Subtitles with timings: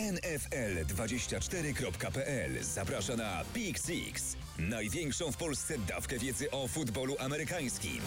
[0.00, 8.00] NFL24.pl zaprasza na Pick Six, największą w Polsce dawkę wiedzy o futbolu amerykańskim.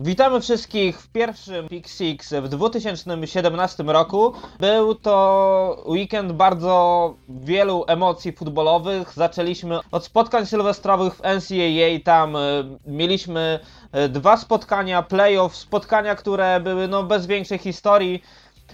[0.00, 4.32] Witamy wszystkich w pierwszym Pick Six w 2017 roku.
[4.60, 9.12] Był to weekend bardzo wielu emocji futbolowych.
[9.14, 12.00] Zaczęliśmy od spotkań sylwestrowych w NCAA.
[12.04, 12.40] Tam e,
[12.86, 13.60] mieliśmy
[13.92, 18.22] e, dwa spotkania playoff, spotkania, które były no, bez większej historii.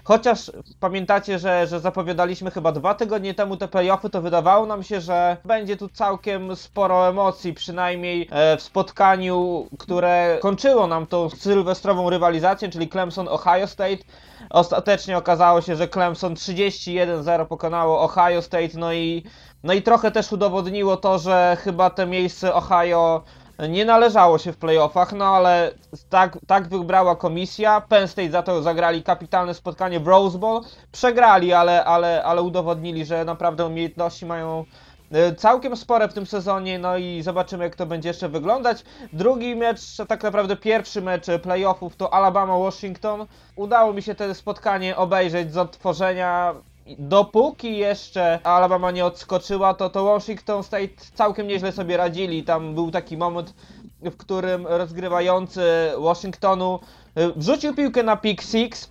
[0.04, 5.00] Chociaż pamiętacie, że, że zapowiadaliśmy chyba dwa tygodnie temu te playoffy, to wydawało nam się,
[5.00, 12.10] że będzie tu całkiem sporo emocji, przynajmniej e, w spotkaniu, które kończyło nam tą sylwestrową
[12.10, 14.04] rywalizację, czyli Clemson-Ohio State.
[14.50, 19.24] Ostatecznie okazało się, że Clemson 31-0 pokonało Ohio State, no i,
[19.62, 23.22] no i trochę też udowodniło to, że chyba te miejsce Ohio
[23.68, 25.70] nie należało się w playoffach, no ale
[26.08, 27.80] tak, tak wybrała komisja.
[27.80, 30.60] Penn State za to zagrali kapitalne spotkanie w Rose Bowl.
[30.92, 34.64] Przegrali, ale, ale, ale udowodnili, że naprawdę umiejętności mają
[35.12, 38.84] e, całkiem spore w tym sezonie, no i zobaczymy jak to będzie jeszcze wyglądać.
[39.12, 43.26] Drugi mecz, tak naprawdę pierwszy mecz playoffów to Alabama-Washington.
[43.56, 46.54] Udało mi się to spotkanie obejrzeć z odtworzenia.
[46.98, 52.44] Dopóki jeszcze Alabama nie odskoczyła, to, to Washington State całkiem nieźle sobie radzili.
[52.44, 53.54] Tam był taki moment,
[54.02, 55.62] w którym rozgrywający
[55.98, 56.80] Washingtonu
[57.18, 58.90] y, wrzucił piłkę na pick six,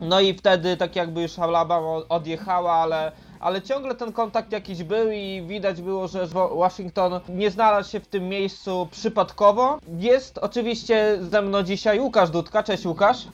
[0.00, 5.10] no i wtedy tak jakby już Alabama odjechała, ale, ale ciągle ten kontakt jakiś był
[5.10, 6.26] i widać było, że
[6.56, 9.78] Washington nie znalazł się w tym miejscu przypadkowo.
[9.98, 12.62] Jest oczywiście ze mną dzisiaj Łukasz Dudka.
[12.62, 13.26] Cześć Łukasz.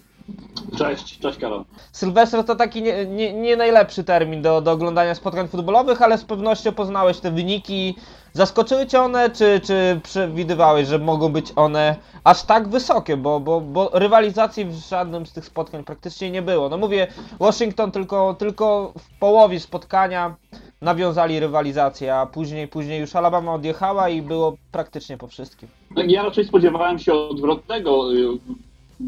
[0.79, 1.65] Cześć, cześć Karol.
[1.93, 6.25] Sylwester to taki nie, nie, nie najlepszy termin do, do oglądania spotkań futbolowych, ale z
[6.25, 7.95] pewnością poznałeś te wyniki.
[8.33, 13.61] Zaskoczyły Cię one, czy, czy przewidywałeś, że mogą być one aż tak wysokie, bo, bo,
[13.61, 16.69] bo rywalizacji w żadnym z tych spotkań praktycznie nie było.
[16.69, 17.07] No mówię,
[17.41, 20.37] Washington tylko, tylko w połowie spotkania
[20.81, 25.69] nawiązali rywalizację, a później, później już Alabama odjechała i było praktycznie po wszystkim.
[25.91, 28.39] No, ja raczej spodziewałem się odwrotnego y,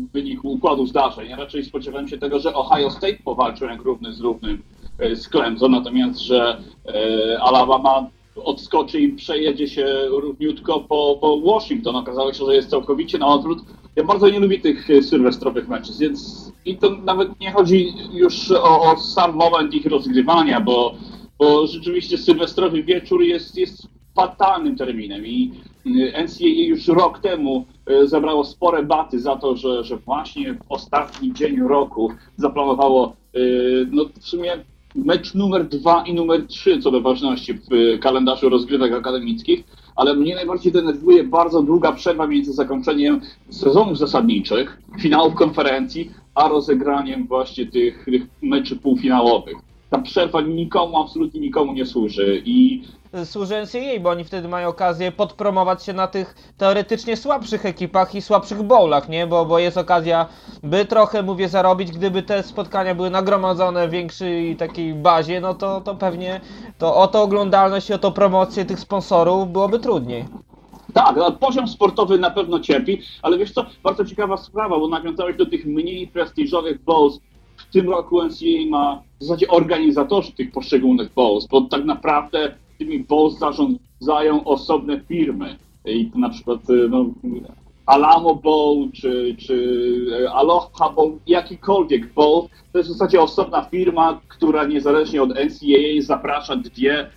[0.08, 1.28] w wyniku układu zdarzeń.
[1.28, 4.62] Ja raczej spodziewałem się tego, że Ohio State powalczył jak równy z równym
[5.02, 8.06] y, z Clemson, natomiast że y, Alabama
[8.44, 11.96] odskoczy i przejedzie się równiutko po, po Washington.
[11.96, 13.58] Okazało się, że jest całkowicie na odwrót.
[13.96, 18.92] Ja bardzo nie lubię tych sylwestrowych meczów, więc i to nawet nie chodzi już o,
[18.92, 20.94] o sam moment ich rozgrywania, bo,
[21.38, 25.52] bo rzeczywiście sylwestrowy wieczór jest, jest fatalnym terminem i
[26.24, 27.64] NCAA już rok temu
[28.04, 33.16] zabrało spore baty za to, że, że właśnie w ostatni dzień roku zaplanowało
[33.90, 34.52] no, w sumie
[34.94, 39.64] mecz numer dwa i numer trzy co do ważności w kalendarzu rozgrywek akademickich,
[39.96, 43.20] ale mnie najbardziej denerwuje bardzo długa przerwa między zakończeniem
[43.50, 49.65] sezonów zasadniczych, finałów konferencji, a rozegraniem właśnie tych, tych meczy półfinałowych.
[49.90, 52.82] Ta przerwa nikomu, absolutnie nikomu nie służy i
[53.24, 58.22] służy NCAA, bo oni wtedy mają okazję podpromować się na tych teoretycznie słabszych ekipach i
[58.22, 59.26] słabszych bowlach, nie?
[59.26, 60.26] Bo, bo jest okazja,
[60.62, 65.80] by trochę, mówię, zarobić, gdyby te spotkania były nagromadzone w większej takiej bazie, no to,
[65.80, 66.40] to pewnie
[66.78, 70.24] to o to oglądalność i o to promocję tych sponsorów byłoby trudniej.
[70.94, 75.36] Tak, no, poziom sportowy na pewno cierpi, ale wiesz co, bardzo ciekawa sprawa, bo nawiązałeś
[75.36, 77.20] do tych mniej prestiżowych bowls.
[77.70, 82.98] W tym roku NCAA ma w zasadzie organizatorzy tych poszczególnych bowls, bo tak naprawdę tymi
[82.98, 85.56] bowls zarządzają osobne firmy.
[85.84, 86.60] I na przykład
[86.90, 87.06] no,
[87.86, 94.64] Alamo Bowl czy, czy Aloha Bowl, jakikolwiek bowl, to jest w zasadzie osobna firma, która
[94.64, 97.10] niezależnie od NCAA zaprasza dwie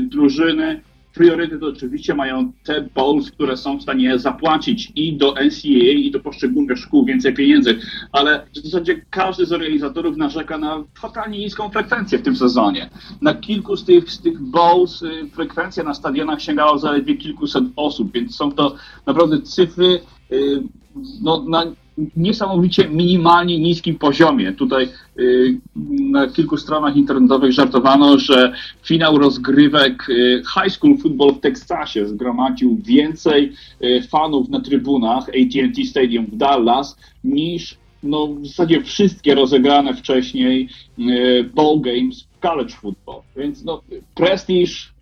[0.00, 0.80] drużyny
[1.14, 6.20] priorytet oczywiście mają te bowls, które są w stanie zapłacić i do NCAA, i do
[6.20, 7.78] poszczególnych szkół więcej pieniędzy,
[8.12, 12.90] ale w zasadzie każdy z organizatorów narzeka na fatalnie niską frekwencję w tym sezonie.
[13.22, 18.12] Na kilku z tych, z tych bowls y, frekwencja na stadionach sięgała zaledwie kilkuset osób,
[18.12, 18.76] więc są to
[19.06, 20.00] naprawdę cyfry
[20.32, 20.62] y,
[21.22, 21.64] no, na
[22.16, 24.52] niesamowicie minimalnie niskim poziomie.
[24.52, 24.88] Tutaj
[25.18, 25.60] y,
[26.00, 28.52] na kilku stronach internetowych żartowano, że
[28.82, 33.52] finał rozgrywek y, high school football w Teksasie zgromadził więcej
[33.82, 40.68] y, fanów na trybunach AT&T Stadium w Dallas niż no, w zasadzie wszystkie rozegrane wcześniej
[41.54, 43.20] ball games w college football.
[43.36, 43.82] Więc no,
[44.14, 44.92] prestiż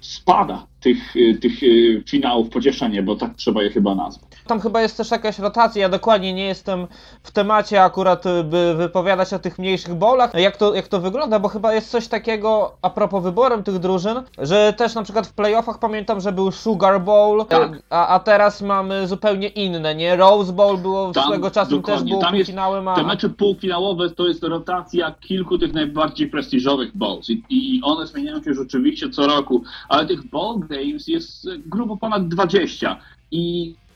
[0.00, 1.60] spada tych, tych
[2.06, 4.27] finałów, pocieszenie, bo tak trzeba je chyba nazwać.
[4.48, 6.86] Tam chyba jest też jakaś rotacja, ja dokładnie nie jestem
[7.22, 10.34] w temacie akurat, y, by wypowiadać o tych mniejszych bowlach.
[10.34, 14.22] Jak to, jak to wygląda, bo chyba jest coś takiego a propos wyborem tych drużyn,
[14.38, 17.72] że też na przykład w playoffach pamiętam, że był Sugar Bowl, Tak.
[17.74, 20.16] y, a, a teraz mamy zupełnie inne, nie?
[20.16, 22.94] Rose Bowl było Tam, swego czasu też było Tam jest- półfinałem, a...
[22.94, 28.42] Te mecze półfinałowe to jest rotacja kilku tych najbardziej prestiżowych bowls i, i one zmieniają
[28.42, 32.96] się rzeczywiście co roku, ale tych bowl games jest e, grubo ponad 20
[33.30, 33.87] i y,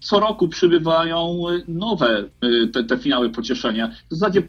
[0.00, 3.88] co roku przybywają y, nowe y, te, te finały pocieszenia.
[4.10, 4.42] W zasadzie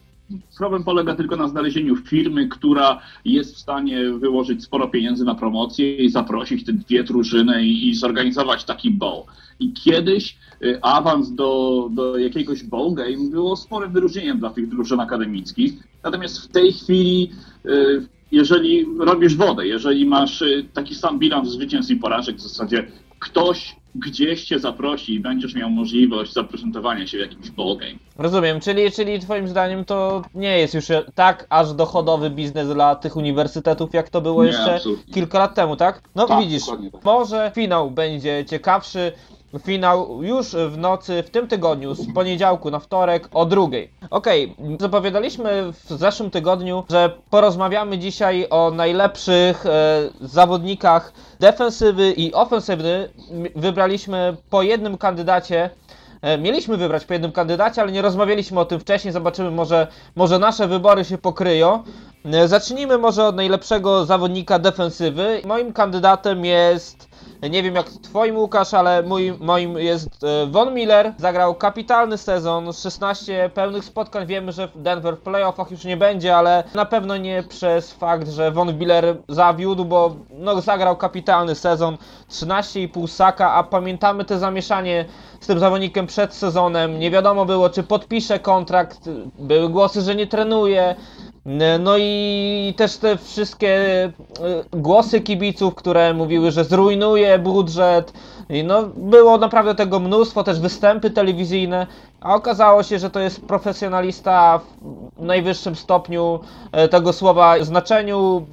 [0.58, 5.96] problem polega tylko na znalezieniu firmy, która jest w stanie wyłożyć sporo pieniędzy na promocję
[5.96, 9.24] i zaprosić te dwie drużyny i, i zorganizować taki bowl.
[9.60, 15.00] I kiedyś y, awans do, do jakiegoś bowl game było sporym wyróżnieniem dla tych drużyn
[15.00, 15.74] akademickich.
[16.04, 17.32] Natomiast w tej chwili,
[17.66, 22.88] y, jeżeli robisz wodę, jeżeli masz y, taki sam bilans zwycięstw i porażek, w zasadzie
[23.20, 27.94] ktoś gdzieś cię zaprosi i będziesz miał możliwość zaprezentowania się w jakimś bowl game.
[28.18, 30.86] Rozumiem, czyli, czyli twoim zdaniem to nie jest już
[31.16, 35.14] tak aż dochodowy biznes dla tych uniwersytetów, jak to było Nie, jeszcze absolutnie.
[35.14, 36.02] kilka lat temu, tak?
[36.16, 37.04] No Tak, widzisz, tak.
[37.04, 39.12] może finał będzie ciekawszy.
[39.60, 43.90] Finał już w nocy, w tym tygodniu, z poniedziałku na wtorek o drugiej.
[44.10, 49.70] Okej, zapowiadaliśmy w zeszłym tygodniu, że porozmawiamy dzisiaj o najlepszych e,
[50.22, 53.10] zawodnikach defensywy i ofensywy.
[53.56, 55.70] Wybraliśmy po jednym kandydacie
[56.24, 59.12] E, Mieliśmy wybrać po jednym kandydacie, ale nie rozmawialiśmy o tym wcześniej.
[59.14, 61.84] Zobaczymy, może, może nasze wybory się pokryją.
[62.26, 65.42] E, Zacznijmy może od najlepszego zawodnika defensywy.
[65.46, 67.10] Moim kandydatem jest,
[67.50, 71.14] nie wiem jak twoim Łukasz, ale mój, moim jest e, Von Miller.
[71.18, 74.28] Zagrał kapitalny sezon, 16 pełnych spotkań.
[74.28, 78.30] Wiemy, że w Denver w playoffach już nie będzie, ale na pewno nie przez fakt,
[78.30, 81.98] że Von Miller zawiódł, bo no, zagrał kapitalny sezon,
[82.30, 85.06] 13,5 saka, a pamiętamy te zamieszanie
[85.40, 87.00] z tym zawodnikiem przed sezonem.
[87.00, 89.10] Nie wiadomo było, czy podpisze kontrakt.
[89.40, 90.96] Były głosy, że nie trenuje.
[91.80, 94.12] No i też te wszystkie y,
[94.78, 98.14] głosy kibiców, które mówiły, że zrujnuje budżet.
[98.50, 101.88] I no, było naprawdę tego mnóstwo, też występy telewizyjne,
[102.22, 104.60] a okazało się, że to jest profesjonalista
[105.18, 106.40] w najwyższym stopniu
[106.72, 108.46] e, tego słowa znaczeniu,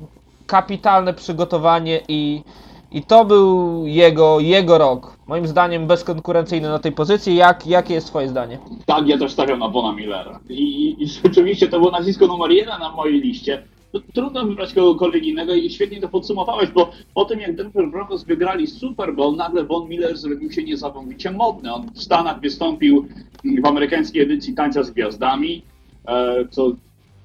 [0.46, 2.42] kapitalne przygotowanie i,
[2.90, 5.19] i to był jego, jego rok.
[5.30, 7.36] Moim zdaniem bezkonkurencyjny na tej pozycji.
[7.36, 8.58] Jak, jakie jest twoje zdanie?
[8.86, 10.40] Tak, ja też stawiam na Bona Millera.
[10.48, 13.62] I, I rzeczywiście to było nazwisko numer jeden na mojej liście.
[13.94, 18.24] No, trudno wybrać kogokolwiek innego i świetnie to podsumowałeś, bo po tym jak Denver Broncos
[18.24, 21.74] wygrali Super Bowl, nagle Von Miller zrobił się niesamowicie modny.
[21.74, 23.08] On w Stanach wystąpił
[23.62, 25.62] w amerykańskiej edycji Tańca z Gwiazdami,
[26.08, 26.72] e, co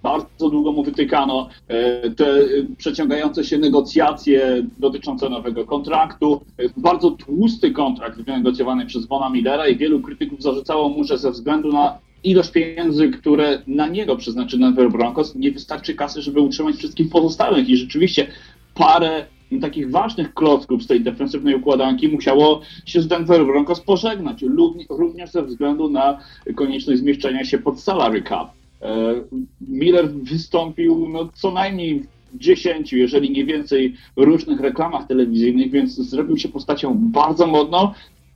[0.05, 1.49] bardzo długo mu wytykano.
[1.67, 2.43] E, Te e,
[2.77, 6.41] przeciągające się negocjacje dotyczące nowego kontraktu.
[6.57, 11.31] E, Bardzo tłusty kontrakt wynegocjowany przez Vona Millera i wielu krytyków zarzucało mu, że ze
[11.31, 16.75] względu na ilość pieniędzy, które na niego przeznaczy Denver Broncos, nie wystarczy kasy, żeby utrzymać
[16.75, 17.69] wszystkich pozostałych.
[17.69, 18.27] I rzeczywiście
[18.75, 19.25] parę
[19.61, 24.43] takich ważnych klocków z tej defensywnej układanki musiało się z Denver Broncos pożegnać,
[24.89, 26.19] również ze względu na
[26.55, 28.64] konieczność zmieszczenia się pod salary cap.
[28.81, 29.13] E,
[29.61, 31.99] Miller wystąpił no, co najmniej
[32.33, 37.91] w 10, jeżeli nie więcej, różnych reklamach telewizyjnych, więc zrobił się postacią bardzo modną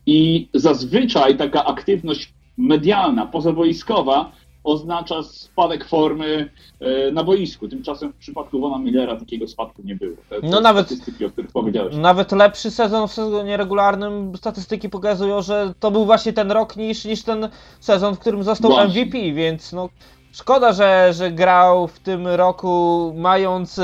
[0.06, 4.32] i zazwyczaj taka aktywność medialna, pozawojskowa
[4.64, 6.50] oznacza spadek formy
[6.80, 7.68] e, na boisku.
[7.68, 10.16] Tymczasem w przypadku Vona Millera takiego spadku nie było.
[10.30, 11.96] Te, te No nawet- statystyki, o których powiedziałeś.
[11.96, 14.32] Nawet lepszy sezon w sezonie regularnym.
[14.38, 17.50] Statystyki pokazują, że to był właśnie ten rok niż, niż ten
[17.80, 19.02] sezon, w którym został Właśnie.
[19.02, 19.90] MVP, więc no.
[20.32, 23.84] Szkoda, że, że grał w tym roku, mając e,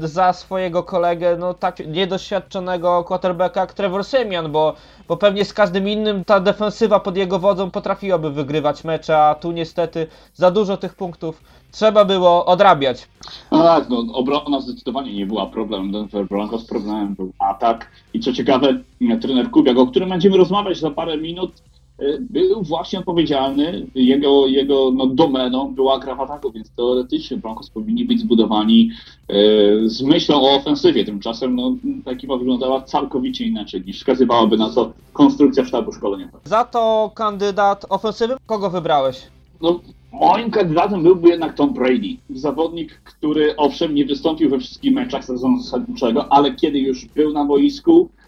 [0.00, 4.74] za swojego kolegę no tak niedoświadczonego quarterbacka Trevor Siemian, bo,
[5.08, 9.52] bo pewnie z każdym innym ta defensywa pod jego wodzą potrafiłaby wygrywać mecze, a tu
[9.52, 13.08] niestety za dużo tych punktów trzeba było odrabiać.
[13.52, 17.90] No tak, no, obrona zdecydowanie nie była problemem Denver Broncos, problemem był atak.
[18.14, 18.78] I co ciekawe,
[19.20, 21.65] trener Kubiak, o którym będziemy rozmawiać za parę minut, y,
[22.20, 28.04] był właśnie odpowiedzialny, jego, jego no, domeną była gra w ataku, więc teoretycznie Broncos powinni
[28.04, 28.90] być zbudowani
[29.30, 29.34] y,
[29.88, 31.04] z myślą o ofensywie.
[31.04, 36.40] Tymczasem no, ta ekipa wyglądała całkowicie inaczej niż wskazywałaby na to konstrukcja sztabu szkoleniowego.
[36.44, 39.22] Za to kandydat ofensywy, kogo wybrałeś?
[39.62, 39.80] No,
[40.12, 42.16] moim kandydatem byłby jednak Tom Brady.
[42.30, 47.44] Zawodnik, który owszem nie wystąpił we wszystkich meczach sezonu zasadniczego, ale kiedy już był na
[47.44, 48.25] boisku, e,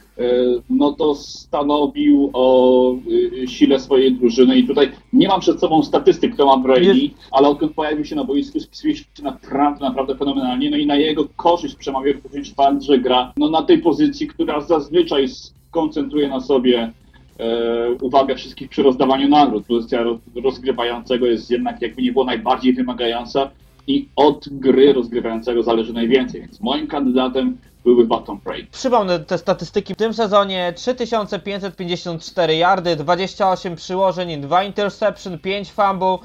[0.70, 2.94] no to stanowił o
[3.42, 7.48] e, sile swojej drużyny i tutaj nie mam przed sobą statystyk Toma Brady, Nie- ale
[7.48, 11.74] odkąd pojawił się na boisku spisuje się naprawdę, naprawdę fenomenalnie, no i na jego korzyść
[11.74, 16.92] przemawia również fakt, że gra no, na tej pozycji, która zazwyczaj skoncentruje na sobie
[17.38, 19.66] e, uwagę wszystkich przy rozdawaniu nagród.
[19.66, 23.50] Pozycja ro- rozgrywającego jest jednak jakby nie było najbardziej wymagająca
[23.86, 28.66] i od gry rozgrywającego zależy najwięcej, więc moim kandydatem byłby Baton Prey.
[28.66, 29.94] Przypomnę te statystyki.
[29.94, 36.18] W tym sezonie 3554 yardy, 28 przyłożeń, 2 interception, 5 fumble.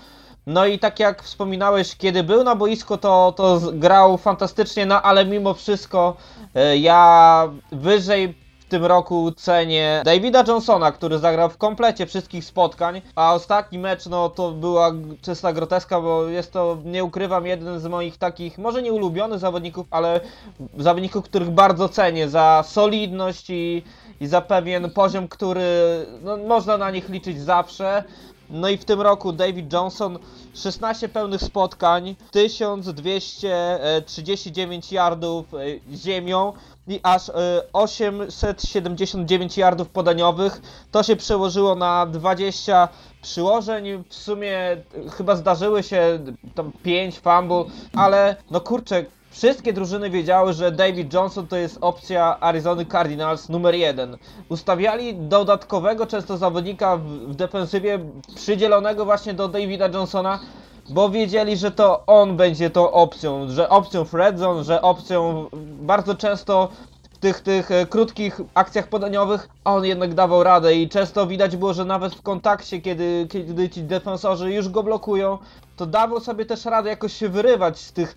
[0.48, 5.25] No i tak jak wspominałeś, kiedy był na boisku, to, to grał fantastycznie, no ale
[5.25, 6.17] mimo wszystko
[6.55, 8.42] e, ja wyżej
[8.74, 14.30] tym roku cenię Davida Johnsona, który zagrał w komplecie wszystkich spotkań, a ostatni mecz, no
[14.30, 18.94] to była czysta groteska, bo jest to, nie ukrywam, jeden z moich takich, może nie
[18.94, 20.20] ulubionych zawodników, ale
[20.77, 23.84] zawodników, których bardzo cenię za solidność i,
[24.22, 25.65] i za pewien poziom, który
[26.24, 28.03] no, można na nich liczyć zawsze.
[28.50, 30.19] No i w tym roku David Johnson
[30.53, 35.57] 16 pełnych spotkań, 1239 yardów e,
[35.95, 36.53] ziemią
[36.88, 37.33] i aż e,
[37.73, 40.62] 879 yardów podaniowych.
[40.91, 42.88] To się przełożyło na 20
[43.21, 44.03] przyłożeń.
[44.09, 44.83] W sumie e,
[45.17, 46.19] chyba zdarzyły się
[46.55, 52.37] tam 5 fumble, ale no kurczę, Wszystkie drużyny wiedziały, że David Johnson to jest opcja
[52.39, 54.17] Arizony Cardinals numer jeden.
[54.49, 57.99] Ustawiali dodatkowego często zawodnika w, defensywie
[58.35, 60.39] przydzielonego właśnie do Davida Johnsona,
[60.89, 65.49] bo wiedzieli, że to on będzie tą opcją, że opcją w red zone, że opcją
[65.81, 66.69] bardzo często
[67.13, 71.73] w tych, tych e, krótkich akcjach podaniowych on jednak dawał radę i często widać było,
[71.73, 75.37] że nawet w kontakcie, kiedy, kiedy ci defensorzy już go blokują,
[75.77, 78.15] to dawał sobie też radę jakoś się wyrywać z tych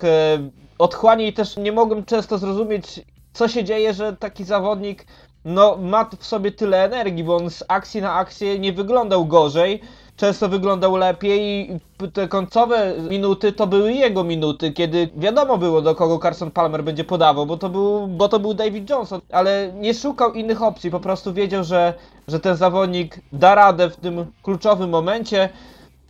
[0.79, 3.01] e, otchłani i też nie mogłem często zrozumieć,
[3.33, 5.05] co się dzieje, że taki zawodnik
[5.45, 9.81] no, ma w sobie tyle energii, bo on z akcji na akcję nie wyglądał gorzej,
[10.15, 11.79] często wyglądał lepiej i
[12.09, 17.03] te końcowe minuty to były jego minuty, kiedy wiadomo było do kogo Carson Palmer będzie
[17.03, 20.99] podawał, bo to był, bo to był David Johnson, ale nie szukał innych opcji, po
[20.99, 21.93] prostu wiedział, że,
[22.27, 25.49] że ten zawodnik da radę w tym kluczowym momencie.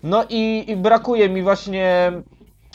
[0.04, 2.12] No i, i brakuje mi właśnie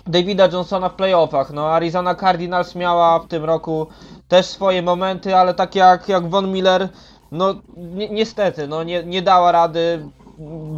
[0.06, 1.50] Davida Johnsona w playoffach.
[1.52, 3.87] No Arizona Cardinals miała w tym roku
[4.28, 6.88] też swoje momenty, ale tak jak, jak Von Miller,
[7.32, 10.09] no ni niestety, no nie, nie dała rady.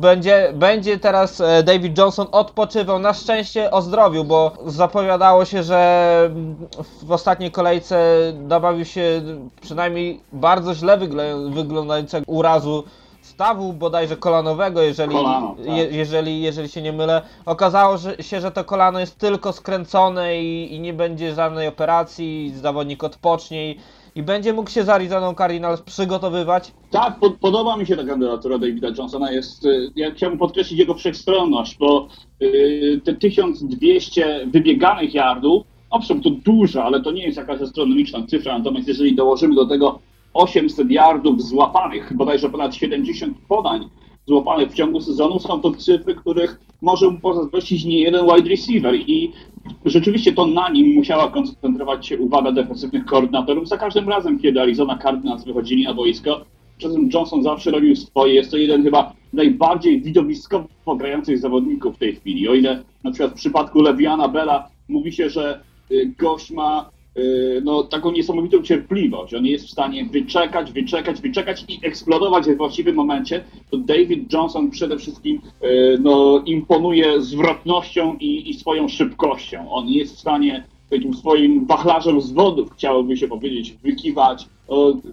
[0.00, 6.31] Będzie, będzie teraz e, David Johnson odpoczywał, na szczęście o zdrowiu, bo zapowiadało się, że
[7.02, 7.99] w ostatniej kolejce
[8.49, 9.23] nabawił się
[9.61, 12.85] przynajmniej bardzo źle wygl- wyglądającego urazu
[13.35, 15.76] stawu bodajże kolanowego, jeżeli, Kolano, tak.
[15.76, 17.23] je, jeżeli, jeżeli się nie mylę.
[17.47, 22.53] Okazało że, się, że to kolano jest tylko skręcone i, i nie będzie żadnej operacji,
[22.57, 23.79] zawodnik odpocznie i,
[24.14, 26.73] i będzie mógł się z Arizoną Cardinals przygotowywać.
[26.91, 29.33] Tak, po, podoba mi się ta kandydatura Davida Johnsona.
[29.33, 32.09] Jest, y, ja chciałbym podkreślić jego wszechstronność, bo
[32.43, 38.59] y, te 1200 wybieganych yardów, owszem, to dużo, ale to nie jest jakaś astronomiczna cyfra,
[38.59, 39.99] natomiast jeżeli dołożymy do tego
[40.35, 43.88] 800 yardów złapanych, bodajże ponad 70 podań
[44.26, 48.95] złapanych w ciągu sezonu, są to cyfry, których może mu pozazdrościć nie jeden wide receiver
[48.95, 49.33] i
[49.85, 54.99] rzeczywiście to na nim musiała koncentrować się uwaga defensywnych koordynatorów za każdym razem, kiedy Arizona
[54.99, 56.41] Cardinals wychodzili na boisko.
[56.81, 58.35] Tym Johnson zawsze robił swoje.
[58.35, 62.49] Jest to jeden chyba najbardziej widowiskowo grających zawodników w tej chwili.
[62.49, 65.61] O ile na przykład w przypadku Leviana Bella mówi się, że
[65.91, 66.91] y, gość ma
[67.64, 69.35] no, taką niesamowitą cierpliwość.
[69.35, 73.44] On jest w stanie wyczekać, wyczekać, wyczekać i eksplodować we właściwym momencie.
[73.71, 79.71] To David Johnson przede wszystkim y, no, imponuje zwrotnością i, i swoją szybkością.
[79.71, 84.47] On jest w stanie takim swoim wachlarzem z wodów, chciałoby się powiedzieć, wykiwać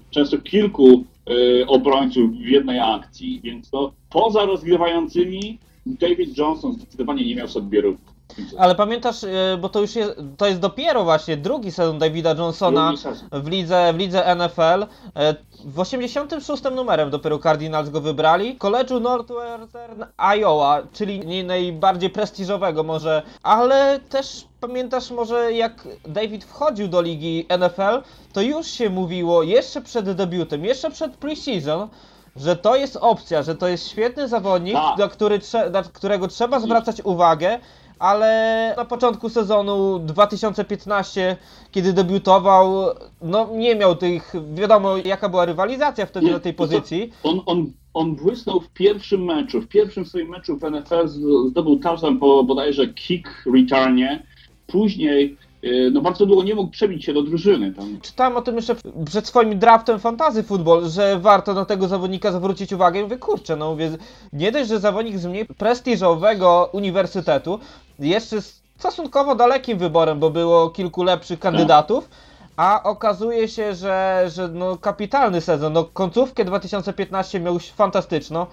[0.10, 3.42] często kilku y, obrońców w jednej akcji.
[3.44, 8.11] Więc to poza rozgrywającymi David Johnson zdecydowanie nie miał sobie równych.
[8.58, 12.94] Ale pamiętasz, e, bo to już jest, to jest dopiero właśnie drugi sezon Davida Johnsona
[13.32, 14.86] w lidze, w lidze NFL.
[15.16, 15.36] E,
[15.66, 18.54] W 86 numerem dopiero Cardinals go wybrali.
[18.56, 26.44] W College'u Northwestern Iowa, czyli nie najbardziej prestiżowego może, ale też pamiętasz może jak David
[26.46, 28.02] wchodził do ligi NFL,
[28.34, 31.88] to już się mówiło jeszcze przed debiutem, jeszcze przed preseason,
[32.36, 34.98] że to jest opcja, że to jest świetny zawodnik, Tak.
[34.98, 37.60] na, który trze- na którego trzeba zwracać uwagę,
[38.02, 41.38] ale na początku sezonu 2015,
[41.72, 42.86] kiedy debiutował,
[43.22, 47.12] no nie miał tych, wiadomo jaka była rywalizacja wtedy Nie, na tej pozycji.
[47.24, 51.08] On, on, on błysnął w pierwszym meczu, w pierwszym swoim meczu w NFL
[51.50, 54.24] zdobył touchdown po bodajże kick returnie.
[54.68, 57.74] Później y, no bardzo długo nie mógł przebić się do drużyny.
[57.74, 62.32] Tam Czytałem o tym jeszcze przed swoim draftem fantasy football, że warto na tego zawodnika
[62.32, 63.00] zwrócić uwagę.
[63.00, 63.92] I mówię, kurczę, no mówię,
[64.34, 67.60] nie dość, że zawodnik z mniej prestiżowego uniwersytetu,
[68.02, 68.38] jeszcze
[68.78, 72.10] stosunkowo dalekim wyborem, bo było kilku lepszych kandydatów,
[72.58, 75.74] a okazuje się, że, że no kapitalny sezon.
[75.74, 78.46] No końcówkę 2015 miał fantastyczną.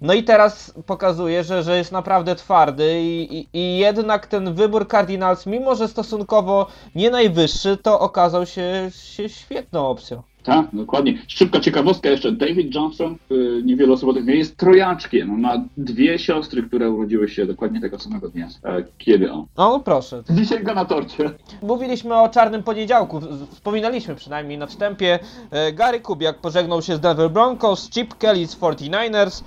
[0.00, 4.88] No i teraz pokazuje, że, że jest naprawdę twardy i, i, i jednak ten wybór
[4.88, 10.22] Cardinals, mimo że stosunkowo nie najwyższy, to okazał się, się świetną opcją.
[10.42, 11.18] Tak, dokładnie.
[11.28, 12.32] Szybka ciekawostka jeszcze.
[12.32, 15.30] David Johnson, y, niewiele osób o tym wie, jest trojaczkiem.
[15.30, 18.48] On ma dwie siostry, które urodziły się dokładnie tego samego dnia.
[18.64, 19.46] E, Kiedy on?
[19.56, 20.22] No proszę.
[20.30, 21.30] Wisienka na torcie.
[21.62, 23.20] Mówiliśmy o czarnym poniedziałku,
[23.52, 25.18] wspominaliśmy przynajmniej na wstępie.
[25.50, 29.42] E, Gary Kubiak pożegnał się z Denver Broncos, Chip Kelly z 49ers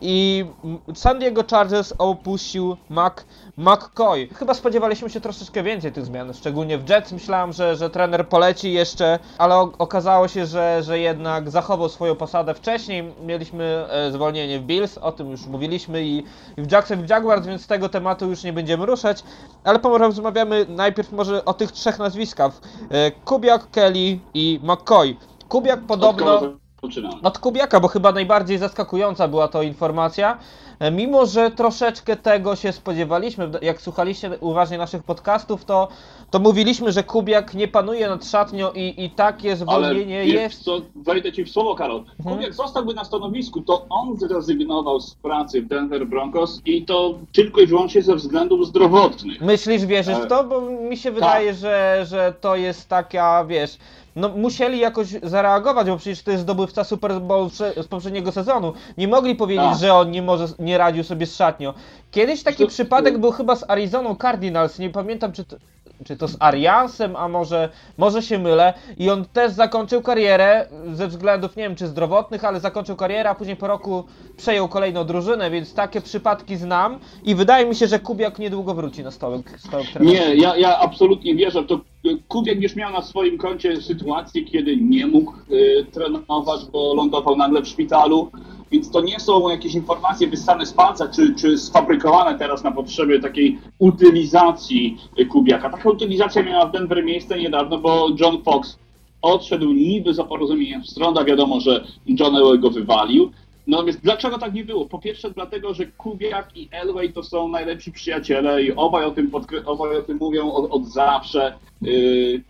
[0.00, 0.46] i
[0.94, 3.14] San Diego Chargers opuścił Mac,
[3.56, 4.28] McCoy.
[4.34, 8.72] Chyba spodziewaliśmy się troszeczkę więcej tych zmian, szczególnie w Jets myślałem, że, że trener poleci
[8.72, 13.14] jeszcze, ale okazało się, że, że jednak zachował swoją posadę wcześniej.
[13.26, 16.18] Mieliśmy e, zwolnienie w Bills, o tym już mówiliśmy i,
[16.56, 19.22] i w Jacksonville Jaguars, więc z tego tematu już nie będziemy ruszać,
[19.64, 22.52] ale porozmawiamy najpierw może o tych trzech nazwiskach.
[22.90, 25.16] E, Kubiak, Kelly i McCoy.
[25.48, 26.40] Kubiak podobno...
[26.82, 27.14] Zaczynamy?
[27.22, 30.38] Od Kubiaka, bo chyba najbardziej zaskakująca była to informacja.
[30.78, 35.88] E, Mimo, że troszeczkę tego się spodziewaliśmy, jak słuchaliście uważnie naszych podcastów, to,
[36.30, 40.64] to mówiliśmy, że Kubiak nie panuje nad szatnią i, i takie Ale zwolnienie wiesz jest.
[40.64, 41.98] co, wejdę ci w słowo, Karol.
[42.18, 42.36] Mhm.
[42.36, 47.60] Kubiak zostałby na stanowisku, to on zrezygnował z pracy w Denver Broncos i to tylko
[47.60, 49.40] i wyłącznie ze względów zdrowotnych.
[49.40, 50.44] Myślisz, wierzysz w E, to?
[50.44, 53.78] Bo mi się wydaje, że, że to jest taka, wiesz.
[54.16, 58.72] No, musieli jakoś zareagować, bo przecież to jest zdobywca Super Bowl z poprzedniego sezonu.
[58.98, 59.78] Nie mogli powiedzieć, Tak.
[59.78, 61.72] że on nie może, nie radził sobie z szatnią.
[62.10, 65.56] Kiedyś taki To- przypadek był chyba z Arizoną Cardinals, nie pamiętam czy to,
[66.04, 68.74] czy to z Ariansem, a może, może się mylę.
[68.98, 73.34] I on też zakończył karierę ze względów, nie wiem czy zdrowotnych, ale zakończył karierę, a
[73.34, 74.04] później po roku
[74.36, 79.02] przejął kolejną drużynę, więc takie przypadki znam i wydaje mi się, że Kubiak niedługo wróci
[79.02, 79.86] na stołek, stołek.
[80.00, 81.80] Nie, ja, ja absolutnie wierzę to.
[82.28, 87.62] Kubiak już miał na swoim koncie sytuację, kiedy nie mógł y, trenować, bo lądował nagle
[87.62, 88.30] w szpitalu.
[88.70, 93.20] Więc to nie są jakieś informacje wyssane z palca, czy, czy sfabrykowane teraz na potrzeby
[93.20, 95.70] takiej utylizacji y, Kubiaka.
[95.70, 98.78] Taka utylizacja miała w Denver miejsce niedawno, bo John Fox
[99.22, 103.30] odszedł niby za porozumieniem stron, a wiadomo, że John Elway go wywalił.
[103.66, 104.86] Natomiast dlaczego tak nie było?
[104.86, 109.30] Po pierwsze dlatego, że Kubiak i Elway to są najlepsi przyjaciele i obaj o tym,
[109.66, 111.58] obaj o tym mówią od, od zawsze.
[111.82, 112.42] Yy,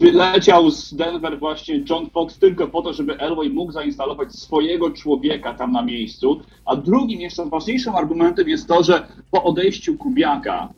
[0.00, 5.54] wyleciał z Denver właśnie John Fox tylko po to, żeby Elway mógł zainstalować swojego człowieka
[5.54, 6.40] tam na miejscu.
[6.64, 10.68] A drugim, jeszcze ważniejszym argumentem jest to, że po odejściu Kubiaka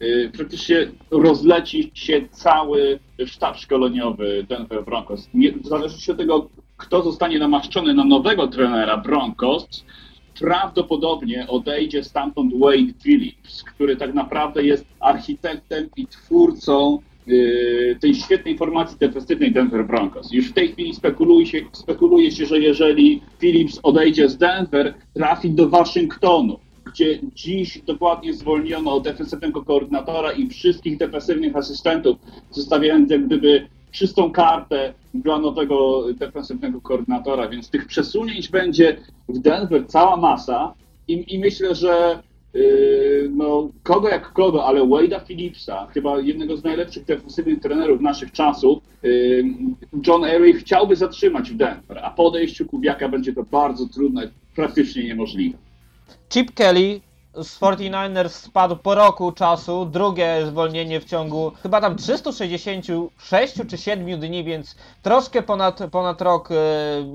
[0.00, 0.76] yy, praktycznie
[1.10, 5.28] rozleci się cały sztab szkoleniowy Denver Broncos.
[5.34, 9.84] Nie, w zależności od tego, kto zostanie namaszczony na nowego trenera Broncos,
[10.40, 16.98] prawdopodobnie odejdzie stamtąd Wade Phillips, który tak naprawdę jest architektem i twórcą
[18.00, 20.32] tej świetnej formacji defensywnej Denver Broncos.
[20.32, 25.50] Już w tej chwili spekuluje się, spekuluje się, że jeżeli Phillips odejdzie z Denver, trafi
[25.50, 32.16] do Waszyngtonu, gdzie dziś dokładnie zwolniono defensywnego koordynatora i wszystkich defensywnych asystentów,
[32.50, 38.96] zostawiając jak gdyby czystą kartę dla nowego defensywnego koordynatora, więc tych przesunięć będzie
[39.28, 40.74] w Denver cała masa
[41.08, 42.22] i, i myślę, że
[43.30, 48.78] no, kogo jak kogo, ale Wade'a Phillipsa, chyba jednego z najlepszych defensywnych trenerów naszych czasów,
[49.02, 49.44] yy,
[50.06, 55.04] John Elway chciałby zatrzymać w Denver, a po odejściu Kubiaka będzie to bardzo trudne, praktycznie
[55.04, 55.58] niemożliwe.
[56.28, 57.00] Chip Kelly
[57.36, 64.20] z 49ers spadł po roku czasu, drugie zwolnienie w ciągu chyba tam 366 czy 7
[64.20, 66.54] dni, więc troszkę ponad, ponad rok, e,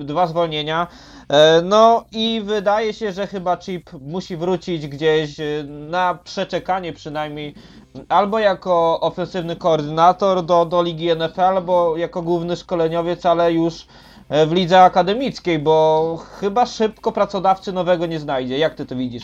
[0.03, 0.87] dwa zwolnienia.
[1.29, 7.55] E, no i wydaje się, że chyba Chip musi wrócić gdzieś e, na przeczekanie przynajmniej
[8.09, 13.85] albo jako ofensywny koordynator do, do ligi NFL, albo jako główny szkoleniowiec, ale już
[14.47, 18.57] w lidze akademickiej, bo chyba szybko pracodawcy nowego nie znajdzie.
[18.57, 19.23] Jak ty to widzisz?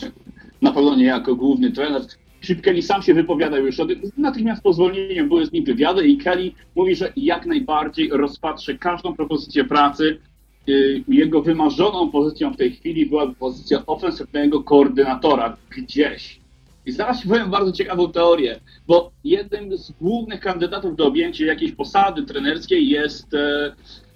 [0.62, 2.02] Na pewno nie jako główny trener.
[2.40, 6.08] Chip Kelly sam się wypowiadał już o tym, natychmiast po zwolnieniu były z nim wywiady
[6.08, 10.18] i Kelly mówi, że jak najbardziej rozpatrzy każdą propozycję pracy.
[10.66, 16.40] Yy, Jego wymarzoną pozycją w tej chwili była pozycja ofensywnego koordynatora gdzieś.
[16.86, 21.72] I zaraz ci powiem bardzo ciekawą teorię, bo jednym z głównych kandydatów do objęcia jakiejś
[21.72, 23.26] posady trenerskiej jest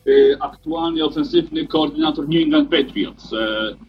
[0.06, 3.36] e, e, aktualny ofensywny koordynator New England Patriots, e,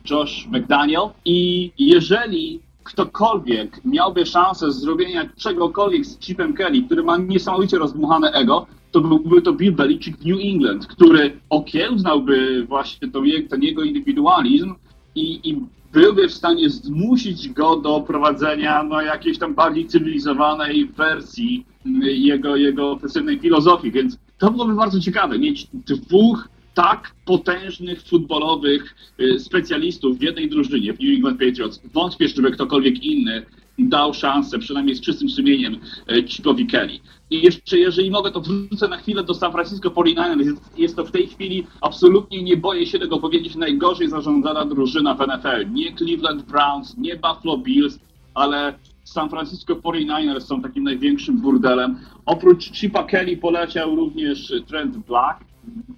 [0.10, 1.10] Josh McDaniel.
[1.26, 8.68] I jeżeli ktokolwiek miałby szansę zrobienia czegokolwiek z Chipem Kelly, który ma niesamowicie rozdmuchane ego,
[8.92, 14.76] to byłby to Bill Belichick New England, który okiełznałby właśnie to, ten jego indywidualizm
[15.16, 15.62] i, i
[15.94, 22.56] byłby w stanie zmusić go do prowadzenia no, jakiejś tam bardziej cywilizowanej wersji mm, jego,
[22.56, 30.18] jego ofensywnej filozofii, więc to byłoby bardzo ciekawe, mieć dwóch tak potężnych futbolowych y, specjalistów
[30.18, 31.82] w jednej drużynie, w New England Patriots.
[31.94, 33.46] Wątpię, żeby ktokolwiek inny
[33.80, 35.78] dał szansę, przynajmniej z czystym sumieniem,
[36.12, 37.00] y, Chipowi Kelly.
[37.30, 40.46] I jeszcze, jeżeli mogę, to wrócę na chwilę do San Francisco 49ers.
[40.46, 45.16] Jest, jest to w tej chwili, absolutnie nie boję się tego powiedzieć, najgorzej zarządzana drużyna
[45.16, 45.72] w NFL.
[45.74, 48.00] Nie Cleveland Browns, nie Buffalo Bills,
[48.34, 52.00] ale San Francisco 49ers są takim największym burdelem.
[52.26, 55.40] Oprócz Chipa Kelly poleciał również Trent Black,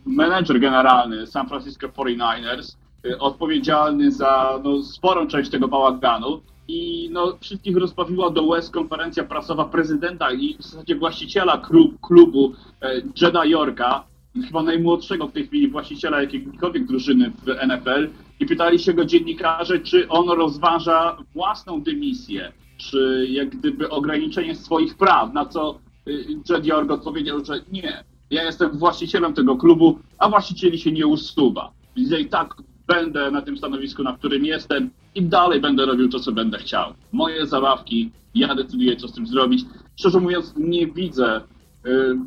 [0.05, 6.41] menedżer generalny San Francisco 49ers, y, odpowiedzialny za no, sporą część tego bałaganu.
[6.67, 12.53] I no, wszystkich rozbawiła do łez konferencja prasowa prezydenta i w zasadzie właściciela klub, klubu
[12.81, 14.03] e, Jeda Yorka,
[14.47, 18.09] chyba najmłodszego w tej chwili właściciela jakiejkolwiek drużyny w NFL.
[18.39, 22.51] I pytali się go dziennikarze, czy on rozważa własną dymisję,
[22.89, 28.43] czy jak gdyby ograniczenie swoich praw, na co y, Jed York odpowiedział, że nie, ja
[28.43, 31.71] jestem właścicielem tego klubu, a właścicieli się nie usuwa.
[31.97, 32.55] Więc ja i tak
[32.87, 36.93] będę na tym stanowisku, na którym jestem i dalej będę robił to, co będę chciał.
[37.11, 39.65] Moje zabawki, ja decyduję, co z tym zrobić.
[39.99, 41.41] Szczerze mówiąc, nie widzę
[41.85, 42.17] y,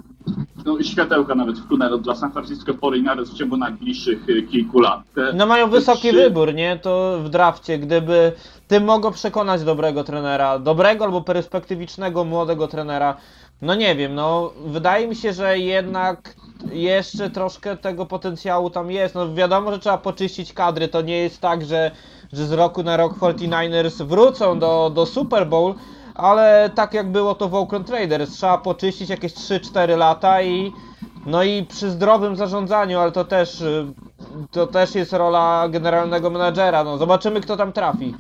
[0.67, 5.01] no, światełka nawet w tunelu dla San Francisco 49ers w ciągu najbliższych y, kilku lat.
[5.15, 6.79] Te, No mają wysoki trzy- wybór, nie?
[6.83, 8.33] To w drafcie, gdyby
[8.69, 13.17] tym mogą przekonać dobrego trenera, dobrego albo perspektywicznego młodego trenera.
[13.63, 16.35] No nie wiem, no wydaje mi się, że jednak
[16.73, 19.15] jeszcze troszkę tego potencjału tam jest.
[19.15, 20.89] No wiadomo, że trzeba poczyścić kadry.
[20.89, 21.91] To nie jest tak, że,
[22.33, 25.75] że z roku na rok 49ers wrócą do, do Super Bowl,
[26.15, 30.73] ale tak jak było to w Oakland Raiders, trzeba poczyścić jakieś 3-4 lata i
[31.27, 33.87] no i przy zdrowym zarządzaniu, ale to też y,
[34.51, 36.85] to też jest rola generalnego menadżera.
[36.85, 38.15] No zobaczymy kto tam trafi.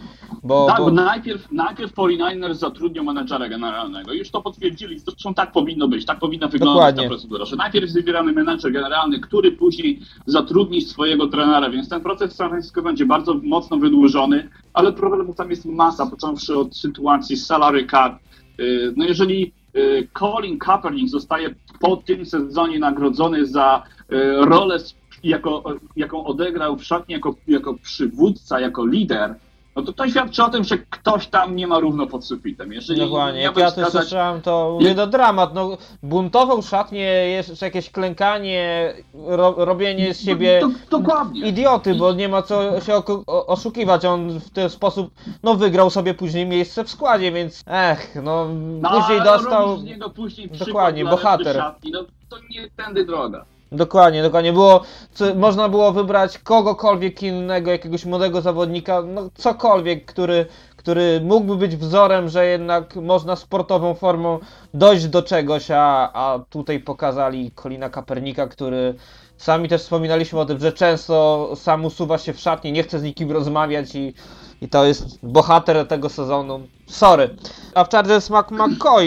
[0.46, 4.12] Bo, Tak, bo najpierw, najpierw 49ers zatrudnią menedżera generalnego.
[4.12, 7.02] Już to potwierdzili, zresztą tak powinno być, tak powinna wyglądać Dokładnie.
[7.02, 12.00] ta procedura, że najpierw jest wybierany menedżer generalny, który później zatrudni swojego trenera, więc ten
[12.00, 16.76] proces w San Francisco będzie bardzo mocno wydłużony, ale problemów tam jest masa, począwszy od
[16.76, 18.18] sytuacji salary cap.
[18.58, 24.78] Yy, No jeżeli yy, Colin Kaepernick zostaje po tym sezonie nagrodzony za yy, rolę,
[25.24, 25.64] jako,
[25.96, 29.34] jaką odegrał w szatni jako, jako przywódca, jako lider,
[29.76, 32.72] no to to świadczy o tym, że ktoś tam nie ma równo pod sufitem.
[32.72, 37.00] Jeżeli Dokładnie, jak miałbym ja to wskazać- słyszałem, to mówię, no dramat, no buntował szatnie,
[37.28, 41.48] jeszcze jakieś klękanie, ro, robienie z siebie Do, do, dokładnie.
[41.48, 45.10] idioty, bo nie ma co się oszukiwać, on w ten sposób,
[45.42, 48.48] no wygrał sobie później miejsce w składzie, więc ech, no
[48.80, 51.56] No, później dostał, z niego później Dokładnie, bohater.
[51.56, 53.44] Szatni, no to nie tędy droga.
[53.76, 60.46] Dokładnie, dokładnie, było, co, można było wybrać kogokolwiek innego, jakiegoś młodego zawodnika, no cokolwiek, który,
[60.76, 64.38] który mógłby być wzorem, że jednak można sportową formą
[64.74, 68.94] dojść do czegoś, a, a tutaj pokazali Kolina Kapernika, który
[69.36, 73.02] sami też wspominaliśmy o tym, że często sam usuwa się w szatni, nie chce z
[73.02, 74.14] nikim rozmawiać i,
[74.60, 76.60] i to jest bohater tego sezonu.
[76.86, 77.36] Sorry.
[77.74, 79.04] A w Chargers Mac McCoy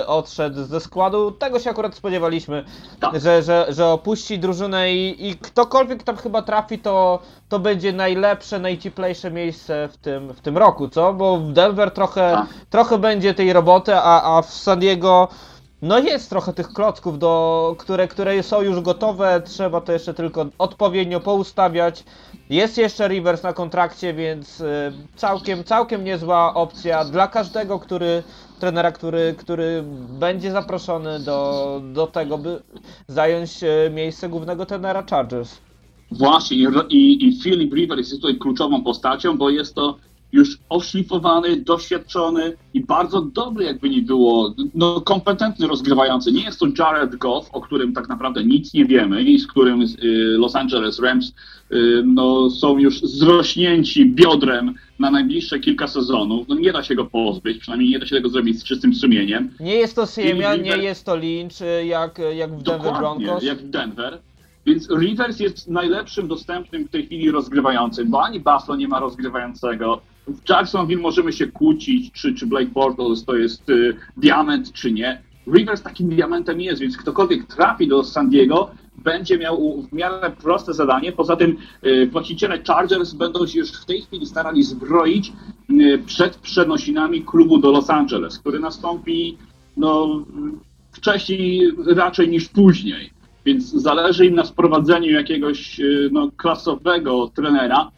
[0.00, 2.64] y, odszedł ze składu, tego się akurat spodziewaliśmy,
[3.00, 3.20] Tak.
[3.20, 8.58] że, że, że opuści drużynę i, i ktokolwiek tam chyba trafi, to, to będzie najlepsze,
[8.58, 11.14] najcieplejsze miejsce w tym, w tym roku, co?
[11.14, 12.46] Bo w Denver trochę, Tak.
[12.70, 15.28] trochę będzie tej roboty, a, a w San Diego
[15.82, 20.46] no jest trochę tych klocków, do, które, które są już gotowe, trzeba to jeszcze tylko
[20.58, 22.04] odpowiednio poustawiać.
[22.50, 28.22] Jest jeszcze Rivers na kontrakcie, więc y, całkiem, całkiem niezła opcja dla każdego, który
[28.60, 29.84] trenera, który, który
[30.20, 32.62] będzie zaproszony do, do tego, by
[33.08, 35.58] zająć y, miejsce głównego trenera Chargers.
[36.10, 36.56] Właśnie
[36.88, 39.96] i, i, Philip Rivers jest tutaj kluczową postacią, bo jest to
[40.32, 46.32] już oszlifowany, doświadczony i bardzo dobry, jakby nie było, no kompetentny rozgrywający.
[46.32, 49.82] Nie jest to Jared Goff, o którym tak naprawdę nic nie wiemy i z którym
[49.82, 49.86] y,
[50.38, 51.32] Los Angeles Rams
[51.72, 56.48] y, no, są już zrośnięci biodrem na najbliższe kilka sezonów.
[56.48, 59.50] No, nie da się go pozbyć, przynajmniej nie da się tego zrobić z czystym sumieniem.
[59.60, 63.44] Nie jest to Siemian, nie jest to Lynch, y, jak, jak w Denver Dokładnie, Broncos.
[63.44, 64.18] jak w Denver.
[64.66, 70.00] Więc Rivers jest najlepszym dostępnym w tej chwili rozgrywającym, bo ani Buffalo nie ma rozgrywającego.
[70.26, 75.22] W Jacksonville możemy się kłócić, czy, czy Blake Bortles to jest y, diament, czy nie.
[75.46, 80.74] Rivers takim diamentem jest, więc ktokolwiek trafi do San Diego, będzie miał w miarę proste
[80.74, 81.12] zadanie.
[81.12, 85.32] Poza tym y, właściciele Chargers będą się już w tej chwili starali zbroić
[85.70, 89.38] y, przed przenosinami klubu do Los Angeles, który nastąpi
[89.76, 90.24] no,
[90.92, 93.10] wcześniej raczej niż później.
[93.44, 97.90] Więc zależy im na sprowadzeniu jakiegoś y, no, klasowego trenera.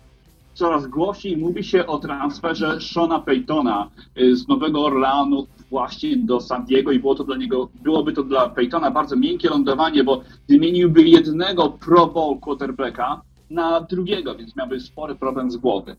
[0.54, 6.64] Coraz głośniej mówi się o transferze Shona Paytona y, z Nowego Orleanu właśnie do San
[6.64, 11.02] Diego i było to dla niego, byłoby to dla Paytona bardzo miękkie lądowanie, bo wymieniłby
[11.02, 15.96] jednego Pro Bowl quarterbacka na drugiego, więc miałby spory problem z głowy.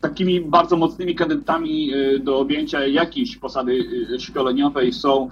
[0.00, 5.30] Takimi bardzo mocnymi kandydatami y, do objęcia jakiejś posady y, szkoleniowej są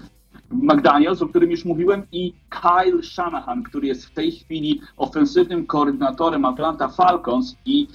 [0.51, 6.45] McDaniels, o którym już mówiłem, i Kyle Shanahan, który jest w tej chwili ofensywnym koordynatorem
[6.45, 7.89] Atlanta Falcons i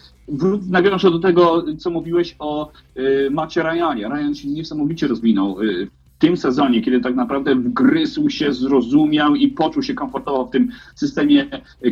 [0.70, 4.10] nawiążę do tego, co mówiłeś o y, Macie Ryanie.
[4.10, 5.88] Ryan się niesamowicie rozwinął y,
[6.20, 11.46] tym sezonie, kiedy tak naprawdę wgryzł się, zrozumiał i poczuł się komfortowo w tym systemie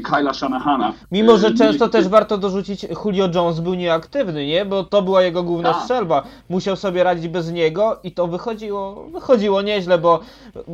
[0.03, 0.93] Kyla Shanahana.
[1.11, 4.65] Mimo, że Y, często y, też warto dorzucić, Julio Jones był nieaktywny, nie?
[4.65, 5.81] Bo to była jego główna Tak.
[5.81, 6.23] strzelba.
[6.49, 10.19] Musiał sobie radzić bez niego i to wychodziło, wychodziło nieźle, bo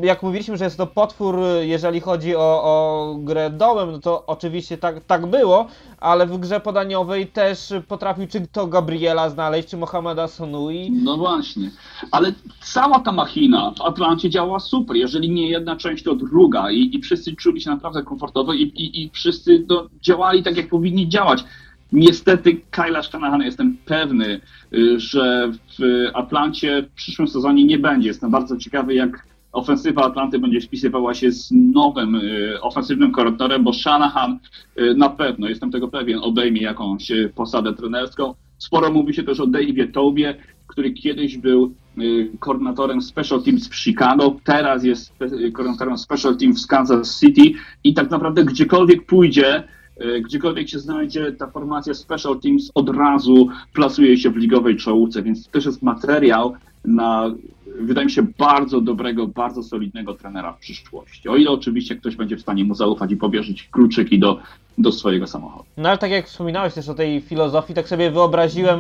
[0.04, 4.78] jak mówiliśmy, że jest to potwór, jeżeli chodzi o, o grę dołem, no to oczywiście
[4.78, 5.68] tak, tak było,
[6.00, 10.92] ale w grze podaniowej też potrafił czy to Gabriela znaleźć, czy Mohameda Sonui.
[11.04, 11.72] No właśnie,
[12.12, 16.96] ale cała ta machina w Atlancie działa super, jeżeli nie jedna część, to druga i,
[16.96, 21.10] i wszyscy czuli się naprawdę komfortowo i, i, i wszyscy no, działali tak, jak powinni
[21.10, 21.44] działać.
[21.92, 24.42] Niestety Kyla Shanahana jestem pewny,
[24.74, 28.08] y, że w Atlancie w przyszłym sezonie nie będzie.
[28.08, 33.74] Jestem bardzo ciekawy, jak ofensywa Atlanty będzie spisywała się z nowym y, ofensywnym koordynatorem, bo
[33.74, 34.40] Shanahan
[34.80, 38.34] y, na pewno, jestem tego pewien, obejmie jakąś posadę trenerską.
[38.58, 40.36] Sporo mówi się też o Dave'ie Tobie,
[40.74, 46.66] który kiedyś był y, koordynatorem Special Teams w Chicago, teraz jest spe- koordynatorem Special Teams
[46.66, 47.42] w Kansas City
[47.84, 49.64] i tak naprawdę gdziekolwiek pójdzie,
[50.02, 55.24] y, gdziekolwiek się znajdzie, ta formacja Special Teams od razu plasuje się w ligowej czołówce,
[55.24, 56.54] więc to też jest materiał
[56.86, 57.32] na,
[57.80, 61.30] wydaje mi się, bardzo dobrego, bardzo solidnego trenera w przyszłości.
[61.30, 64.40] O ile oczywiście ktoś będzie w stanie mu zaufać i powierzyć kluczyki do,
[64.78, 65.66] do swojego samochodu.
[65.78, 68.80] No ale tak jak wspominałeś też o tej filozofii, tak sobie wyobraziłem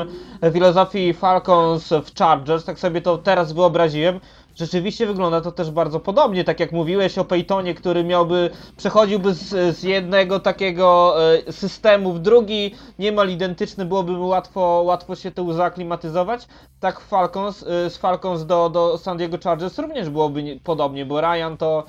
[0.53, 4.19] filozofii Falcons w Chargers, tak sobie to teraz wyobraziłem.
[4.55, 9.77] Rzeczywiście wygląda to też bardzo podobnie, tak jak mówiłeś o Peytonie, który miałby, przechodziłby z,
[9.77, 11.15] z jednego takiego
[11.47, 16.47] e, systemu w drugi, niemal identyczny, byłoby mu łatwo, łatwo się tu zaaklimatyzować.
[16.79, 21.21] Tak Falcons, e, z Falcons do, do San Diego Chargers również byłoby nie- podobnie, bo
[21.21, 21.83] Ryan to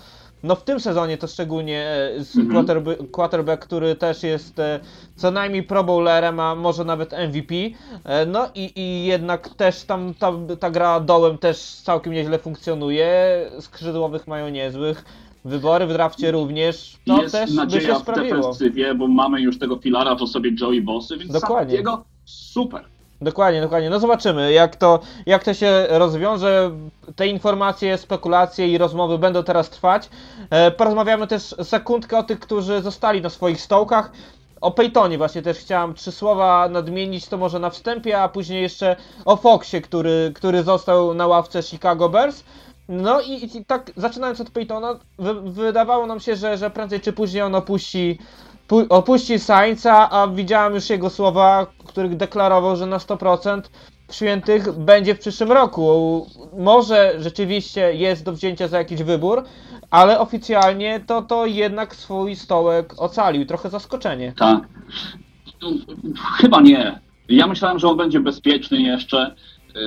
[0.44, 2.50] no w tym sezonie to szczególnie e, Mhm.
[2.52, 4.80] quarterback, quarterback, który też jest e,
[5.16, 7.54] co najmniej pro bowlerem, a może nawet MVP.
[8.04, 13.06] E, No i, i jednak też tam ta, ta gra dołem też całkiem nieźle funkcjonuje.
[13.60, 15.04] Skrzydłowych mają niezłych.
[15.44, 16.96] Wybory w drafcie również.
[17.06, 18.36] To jest też by nadzieja się w sprawiło.
[18.36, 21.74] defensywie, bo mamy już tego filara w osobie Joey Bossy, więc Dokładnie.
[21.74, 22.84] Diego super.
[23.20, 23.90] Dokładnie, dokładnie.
[23.90, 26.70] No zobaczymy, jak to, jak to się rozwiąże.
[27.16, 30.08] Te informacje, spekulacje i rozmowy będą teraz trwać.
[30.50, 34.12] E, porozmawiamy też sekundkę o tych, którzy zostali na swoich stołkach.
[34.60, 38.96] O Peytonie właśnie też chciałem trzy słowa nadmienić, to może na wstępie, a później jeszcze
[39.24, 42.44] o Foxie, który, który został na ławce Chicago Bears.
[42.88, 47.12] No i, i tak zaczynając od Peytona, wy, wydawało nam się, że, że prędzej czy
[47.12, 48.53] później on opuści, pu,
[48.88, 53.62] opuści Sainza, a widziałem już jego słowa, których deklarował, że na 100%
[54.10, 56.26] świętych będzie w przyszłym roku.
[56.58, 59.44] Może rzeczywiście jest do wzięcia za jakiś wybór,
[59.90, 63.46] ale oficjalnie to, to jednak swój stołek ocalił.
[63.46, 64.32] Trochę zaskoczenie.
[64.38, 64.68] Tak.
[66.36, 67.00] Chyba nie.
[67.28, 69.34] Ja myślałem, że on będzie bezpieczny jeszcze.
[69.74, 69.80] Yy,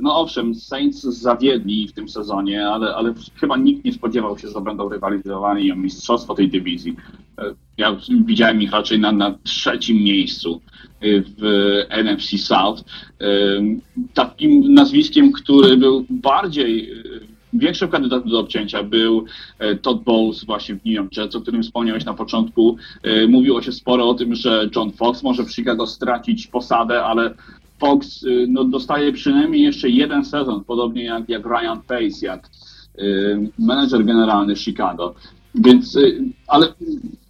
[0.00, 4.60] No owszem, Saints zawiedli w tym sezonie, ale, ale chyba nikt nie spodziewał się, że
[4.60, 6.96] będą rywalizowali o mistrzostwo tej dywizji.
[7.38, 10.60] Yy, Ja widziałem ich raczej na, na trzecim miejscu
[11.00, 11.42] yy, w
[11.90, 12.82] NFC South.
[14.14, 16.90] Takim nazwiskiem, który był bardziej
[17.52, 19.24] większym kandydatem do obcięcia był
[19.58, 22.76] e, Todd Bowles właśnie w New York Jets, o którym wspomniałeś na początku.
[23.02, 27.34] E, Mówiło się sporo o tym, że John Fox może w Chicago stracić posadę, ale
[27.82, 32.46] Fox e, no, dostaje przynajmniej jeszcze jeden sezon, podobnie jak, jak Ryan Pace, jak
[32.98, 33.02] e,
[33.58, 35.14] menedżer generalny Chicago.
[35.54, 36.00] Więc, e,
[36.46, 36.66] ale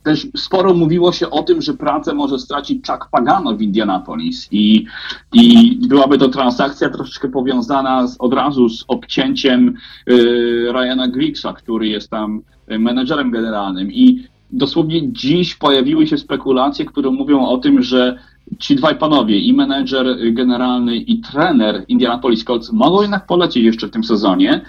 [0.02, 4.86] też sporo mówiło się o tym, że pracę może stracić Chuck Pagano w Indianapolis i,
[5.32, 9.76] i byłaby to transakcja troszeczkę powiązana z, od razu z obcięciem
[10.10, 16.84] y, Ryana Griggsa, który jest tam y, menedżerem generalnym i dosłownie dziś pojawiły się spekulacje,
[16.84, 18.18] które mówią o tym, że
[18.58, 23.86] ci dwaj panowie, i menedżer y, generalny, i trener Indianapolis Colts mogą jednak polecieć jeszcze
[23.88, 24.60] w tym sezonie,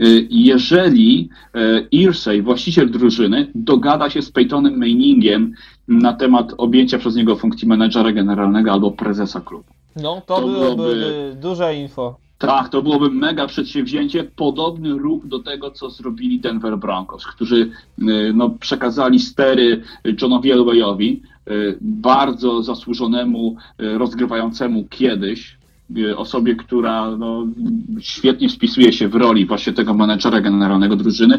[0.00, 5.52] y, jeżeli y, Irsay, właściciel drużyny, dogada się z Peytonem Manningiem
[5.88, 9.64] na temat objęcia przez niego funkcji menedżera generalnego albo prezesa klubu.
[9.96, 12.16] No, to, To byłoby byłoby- duże info.
[12.40, 14.24] Tak, to byłoby mega przedsięwzięcie.
[14.24, 19.82] Podobny ruch do tego, co zrobili Denver Broncos, którzy y, no, przekazali stery
[20.22, 25.60] Johnowi Elwayowi, y, bardzo zasłużonemu, y, rozgrywającemu kiedyś,
[26.16, 27.46] osobie, która no,
[28.00, 31.38] świetnie wpisuje się w roli właśnie tego menedżera generalnego drużyny.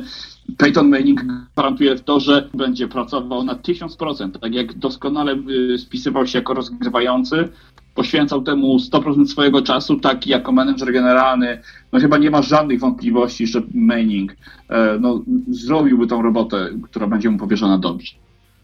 [0.57, 5.35] Peyton Manning gwarantuje to, że będzie pracował na 1000%, tak jak doskonale
[5.77, 7.49] spisywał się jako rozgrywający,
[7.95, 13.47] poświęcał temu 100% swojego czasu, tak jako menedżer generalny, no chyba nie ma żadnych wątpliwości,
[13.47, 14.35] że Manning
[14.69, 18.13] e, no, zrobiłby tą robotę, która będzie mu powierzona dobrze.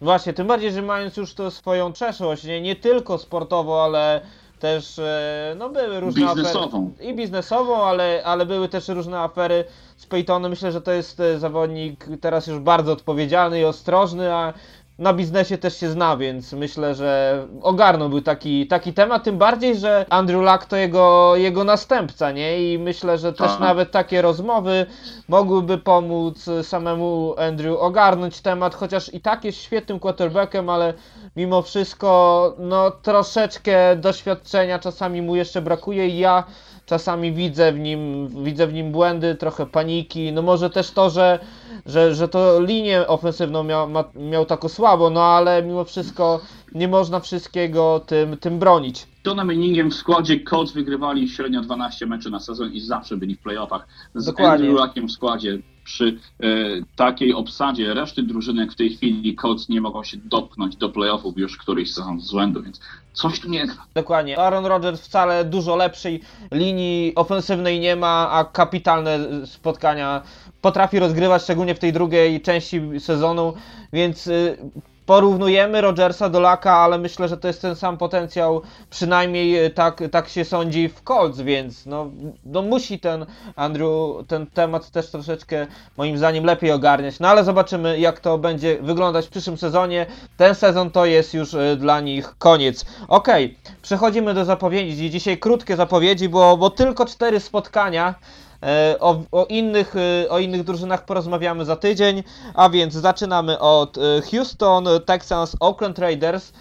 [0.02, 4.22] Właśnie, tym bardziej, że mając już to swoją przeszłość, nie, nie tylko sportowo, ale
[4.60, 6.92] też e, no były różne Biznesową.
[6.94, 7.12] afery.
[7.12, 9.64] I biznesową, ale, ale były też różne afery
[9.98, 10.50] z Peytonem.
[10.52, 14.54] Myślę, że to jest e, zawodnik teraz już bardzo odpowiedzialny i ostrożny, a
[15.00, 20.06] na biznesie też się zna, więc myślę, że ogarnąłby taki, taki temat, tym bardziej, że
[20.10, 22.74] Andrew Luck to jego, jego następca, nie?
[22.74, 23.60] I myślę, że też Tak.
[23.60, 24.86] nawet takie rozmowy
[25.28, 30.94] mogłyby pomóc samemu Andrew ogarnąć temat, chociaż i tak jest świetnym quarterbackiem, ale
[31.36, 36.44] mimo wszystko, no troszeczkę doświadczenia czasami mu jeszcze brakuje i ja
[36.88, 41.40] czasami widzę w nim, widzę w nim błędy, trochę paniki, no może też to, że,
[41.86, 46.42] że, że to linię ofensywną miał, ma, miał tako słabo, no ale mimo wszystko
[46.76, 49.08] nie można wszystkiego tym, tym bronić.
[49.26, 53.40] Johnem Manningiem w składzie Colts wygrywali średnio 12 meczy na sezon i zawsze byli w
[53.40, 53.88] playoffach.
[54.16, 54.68] Z Dokładnie.
[54.68, 56.48] Andrew Luckiem w składzie przy e,
[56.96, 61.38] takiej obsadzie reszty drużyny, jak w tej chwili Colts nie mogą się dopchnąć do playoffów
[61.38, 62.80] już któryś sezon z rzędu, więc
[63.14, 63.86] coś tu nie gra.
[63.94, 64.40] Dokładnie.
[64.40, 66.22] Aaron Rodgers wcale dużo lepszej
[66.52, 70.22] linii ofensywnej nie ma, a kapitalne spotkania
[70.62, 73.54] potrafi rozgrywać, szczególnie w tej drugiej części sezonu,
[73.94, 74.58] więc y,
[75.08, 80.04] porównujemy Rodgersa do Laka, ale myślę, że to jest ten sam potencjał, przynajmniej y, tak,
[80.12, 82.12] tak się sądzi w Colts, więc no,
[82.46, 83.90] no musi ten Andrew
[84.28, 85.68] ten temat też troszeczkę
[85.98, 90.06] moim zdaniem lepiej ogarniać, no ale zobaczymy jak to będzie wyglądać w przyszłym sezonie.
[90.38, 92.86] Ten sezon to jest już y, dla nich koniec.
[93.08, 95.10] Okej, przechodzimy do zapowiedzi.
[95.10, 98.16] Dzisiaj krótkie zapowiedzi, bo, bo tylko cztery spotkania.
[98.64, 103.98] E, O, o, innych, e, o innych drużynach porozmawiamy za tydzień, a więc zaczynamy od
[103.98, 106.54] e, Houston Texans Oakland Raiders.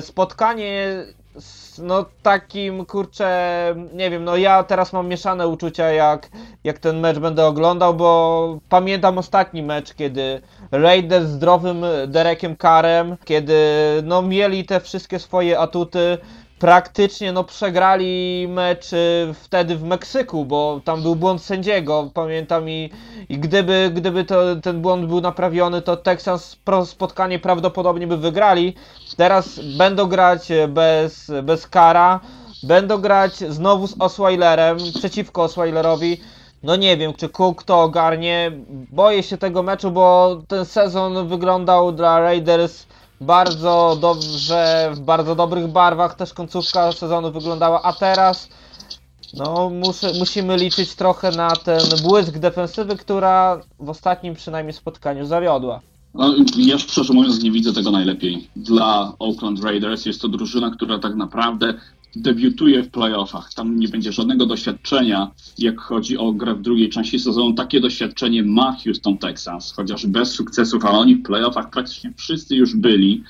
[0.00, 1.04] Spotkanie
[1.38, 6.30] z no takim kurczę, nie wiem, no ja teraz mam mieszane uczucia jak,
[6.64, 10.40] jak ten mecz będę oglądał, bo pamiętam ostatni mecz, kiedy
[10.72, 13.56] Raiders z zdrowym Derekiem Carem, kiedy
[14.04, 16.18] no mieli te wszystkie swoje atuty,
[16.62, 22.90] praktycznie no przegrali mecz y, wtedy w Meksyku, bo tam był błąd sędziego, pamiętam i,
[23.28, 28.74] i gdyby, gdyby to, ten błąd był naprawiony, to Texans spotkanie prawdopodobnie by wygrali.
[29.16, 32.20] Teraz będą grać y, bez, bez kara,
[32.62, 36.20] będą grać znowu z Osweilerem, przeciwko Osweilerowi.
[36.62, 38.52] No nie wiem, czy Cook to ogarnie.
[38.90, 42.86] Boję się tego meczu, bo ten sezon wyglądał dla Raiders
[43.22, 46.14] bardzo dobrze, w bardzo dobrych barwach.
[46.14, 48.48] Też końcówka sezonu wyglądała, a teraz
[49.34, 49.70] no
[50.18, 55.80] musimy liczyć trochę na ten błysk defensywy, która w ostatnim przynajmniej spotkaniu zawiodła.
[56.14, 58.48] No, ja szczerze mówiąc nie widzę tego najlepiej.
[58.56, 61.74] Dla Oakland Raiders jest to drużyna, która tak naprawdę
[62.16, 63.54] debiutuje w playoffach.
[63.54, 67.52] Tam nie będzie żadnego doświadczenia, jak chodzi o grę w drugiej części sezonu.
[67.52, 72.76] Takie doświadczenie ma Houston Texans, chociaż bez sukcesów, a oni w playoffach praktycznie wszyscy już
[72.76, 73.22] byli,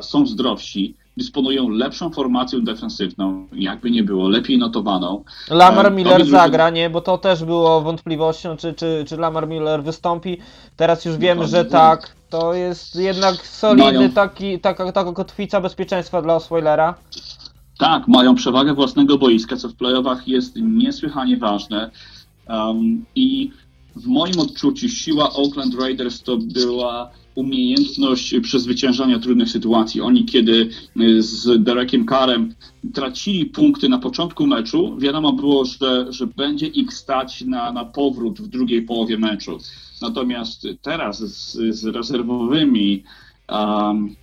[0.00, 5.24] są zdrowsi, dysponują lepszą formacją defensywną, jakby nie było, lepiej notowaną.
[5.50, 6.90] Lamar E, Miller zagra, nie?
[6.90, 10.38] Bo to też było wątpliwością, czy, czy, czy Lamar Miller wystąpi.
[10.76, 11.70] Teraz już wiemy, że Dokładnie.
[12.02, 12.16] tak.
[12.30, 16.94] To jest jednak solidny taki, taka, taka kotwica bezpieczeństwa dla Osweilera.
[17.78, 21.90] Tak, mają przewagę własnego boiska, co w playoffach jest niesłychanie ważne.
[22.48, 23.50] Um, I
[23.96, 30.00] w moim odczuciu siła Oakland Raiders to była umiejętność przezwyciężania trudnych sytuacji.
[30.00, 32.54] Oni kiedy y, z Derekiem Carem
[32.94, 38.40] tracili punkty na początku meczu, wiadomo było, że, że będzie ich stać na, na powrót
[38.40, 39.58] w drugiej połowie meczu.
[40.02, 43.02] Natomiast teraz z, z rezerwowymi
[43.48, 44.16] um,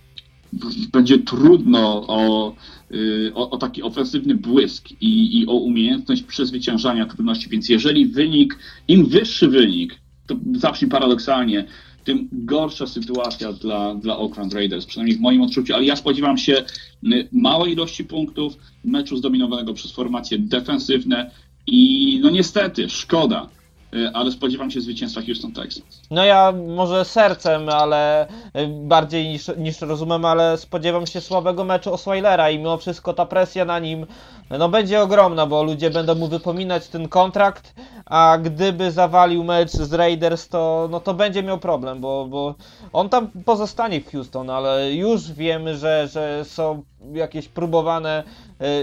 [0.92, 2.54] będzie trudno o,
[2.92, 7.48] y, o, o taki ofensywny błysk i, i o umiejętność przezwyciężania trudności.
[7.48, 11.64] Więc jeżeli wynik, im wyższy wynik, to zawsze paradoksalnie,
[12.04, 16.64] tym gorsza sytuacja dla, dla Oakland Raiders, przynajmniej w moim odczuciu, ale ja spodziewam się
[17.04, 21.30] y, małej ilości punktów, meczu zdominowanego przez formacje defensywne
[21.66, 23.48] i no niestety, szkoda.
[23.94, 26.00] Y, ale spodziewam się zwycięstwa Houston Texans.
[26.10, 28.28] No ja może sercem, ale y,
[28.68, 33.64] bardziej niż, niż rozumem, ale spodziewam się słabego meczu Osweilera i mimo wszystko ta presja
[33.64, 34.06] na nim
[34.50, 37.74] no będzie ogromna, bo ludzie będą mu wypominać ten kontrakt,
[38.06, 42.54] a gdyby zawalił mecz z Raiders, to, no to będzie miał problem, bo, bo
[42.92, 48.22] on tam pozostanie w Houston, ale już wiemy, że, że są jakieś próbowane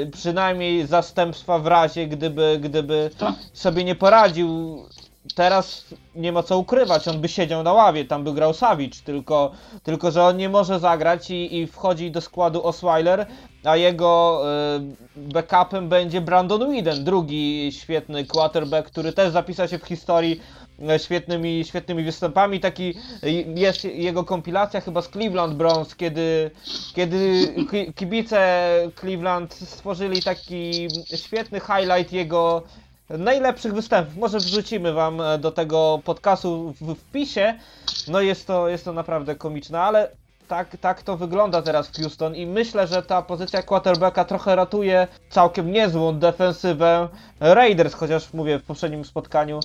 [0.04, 3.36] y, przynajmniej zastępstwa w razie, gdyby, gdyby Tak.
[3.54, 4.78] sobie nie poradził.
[5.36, 9.52] Teraz nie ma co ukrywać, on by siedział na ławie, tam by grał Savic, tylko,
[9.84, 13.26] tylko że on nie może zagrać i, i wchodzi do składu Osweiler,
[13.64, 14.42] a jego
[15.18, 20.42] y, backupem będzie Brandon Whedon, drugi świetny quarterback, który też zapisał się w historii
[20.90, 22.60] e, świetnymi, świetnymi występami.
[22.60, 22.94] Taki
[23.24, 26.52] y, jest jego kompilacja chyba z Cleveland Browns, kiedy,
[26.96, 28.68] kiedy ki- kibice
[29.00, 32.64] Cleveland stworzyli taki świetny highlight jego
[33.18, 34.18] najlepszych występów.
[34.18, 37.54] Może wrzucimy wam e, do tego podcastu w wpisie.
[38.08, 40.10] No jest to, jest to naprawdę komiczne, ale
[40.48, 45.08] tak, tak to wygląda teraz w Houston i myślę, że ta pozycja quarterbacka trochę ratuje
[45.30, 47.08] całkiem niezłą defensywę
[47.40, 49.60] Raiders, chociaż mówię w poprzednim spotkaniu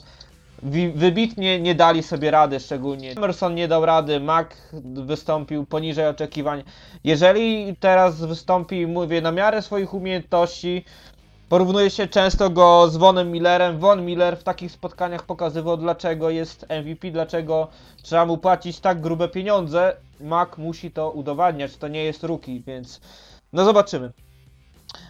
[0.94, 4.46] wybitnie nie dali sobie rady, szczególnie Emerson nie dał rady, Mac
[4.82, 6.62] wystąpił poniżej oczekiwań.
[7.04, 10.84] Jeżeli teraz wystąpi, mówię, na miarę swoich umiejętności,
[11.48, 13.78] Porównuje się często go z Vonem Millerem.
[13.78, 17.68] Von Miller w takich spotkaniach pokazywał, dlaczego jest MVP, dlaczego
[18.02, 19.96] trzeba mu płacić tak grube pieniądze.
[20.20, 23.00] Mac musi to udowadniać, to nie jest rookie, więc
[23.52, 24.12] no zobaczymy.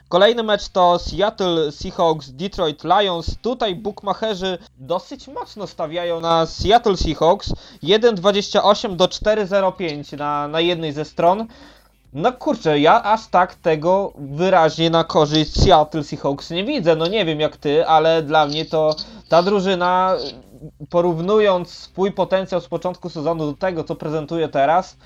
[0.08, 3.36] Kolejny mecz to Seattle Seahawks Detroit Lions.
[3.42, 11.04] Tutaj bookmacherzy dosyć mocno stawiają na Seattle Seahawks 1,28 do 4,05 na, na jednej ze
[11.04, 11.46] stron.
[12.16, 16.96] No kurczę, ja aż tak tego wyraźnie na korzyść Seattle Seahawks nie widzę.
[16.96, 18.96] No nie wiem jak ty, ale dla mnie to
[19.28, 20.14] ta drużyna,
[20.90, 24.96] porównując swój potencjał z początku sezonu do tego, co prezentuje teraz,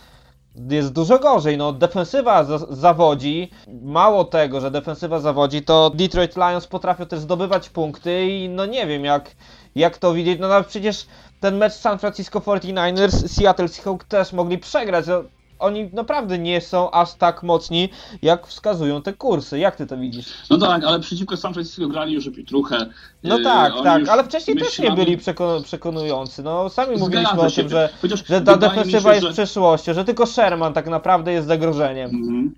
[0.70, 1.56] jest dużo gorzej.
[1.56, 3.50] No, defensywa za zawodzi.
[3.82, 8.86] Mało tego, że defensywa zawodzi, to Detroit Lions potrafią też zdobywać punkty i no nie
[8.86, 9.30] wiem jak,
[9.74, 10.40] jak to widzieć.
[10.40, 11.06] No, no przecież
[11.40, 15.06] ten mecz San Francisco 49ers, Seattle Seahawks też mogli przegrać.
[15.06, 15.22] No,
[15.60, 17.88] oni naprawdę nie są aż tak mocni,
[18.22, 19.58] jak wskazują te kursy.
[19.58, 20.26] Jak ty to widzisz?
[20.50, 22.86] No tak, ale przeciwko San Francisco grali już trochę.
[23.24, 26.42] No Yy, tak, oni tak, ale wcześniej też nie myślami- byli przeko przekonujący.
[26.42, 27.62] No sami mówiliśmy Zgadza o się.
[27.62, 27.88] tym, że,
[28.28, 32.10] że ta defensywa jest że- przyszłością, że tylko Sherman tak naprawdę jest zagrożeniem.
[32.10, 32.54] Mhm.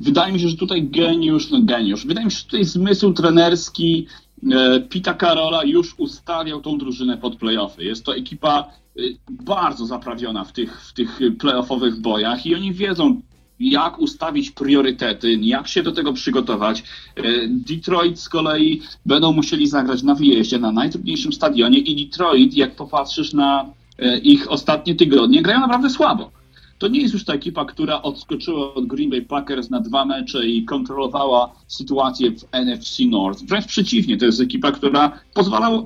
[0.00, 2.06] Wydaje mi się, że tutaj geniusz, no geniusz.
[2.06, 4.06] Wydaje mi się, że tutaj zmysł trenerski
[4.88, 7.84] Pita Karola już ustawiał tą drużynę pod playoffy.
[7.84, 13.20] Jest to ekipa e, bardzo zaprawiona w tych, w tych playoffowych bojach i oni wiedzą,
[13.60, 16.84] jak ustawić priorytety, jak się do tego przygotować.
[17.16, 22.76] E, Detroit z kolei będą musieli zagrać na wyjeździe na najtrudniejszym stadionie i Detroit, jak
[22.76, 23.66] popatrzysz na
[23.98, 26.41] e, ich ostatnie tygodnie, grają naprawdę słabo.
[26.82, 30.46] To nie jest już ta ekipa, która odskoczyła od Green Bay Packers na dwa mecze
[30.46, 33.42] i kontrolowała sytuację w NFC North.
[33.44, 35.12] Wręcz przeciwnie, to jest ekipa, która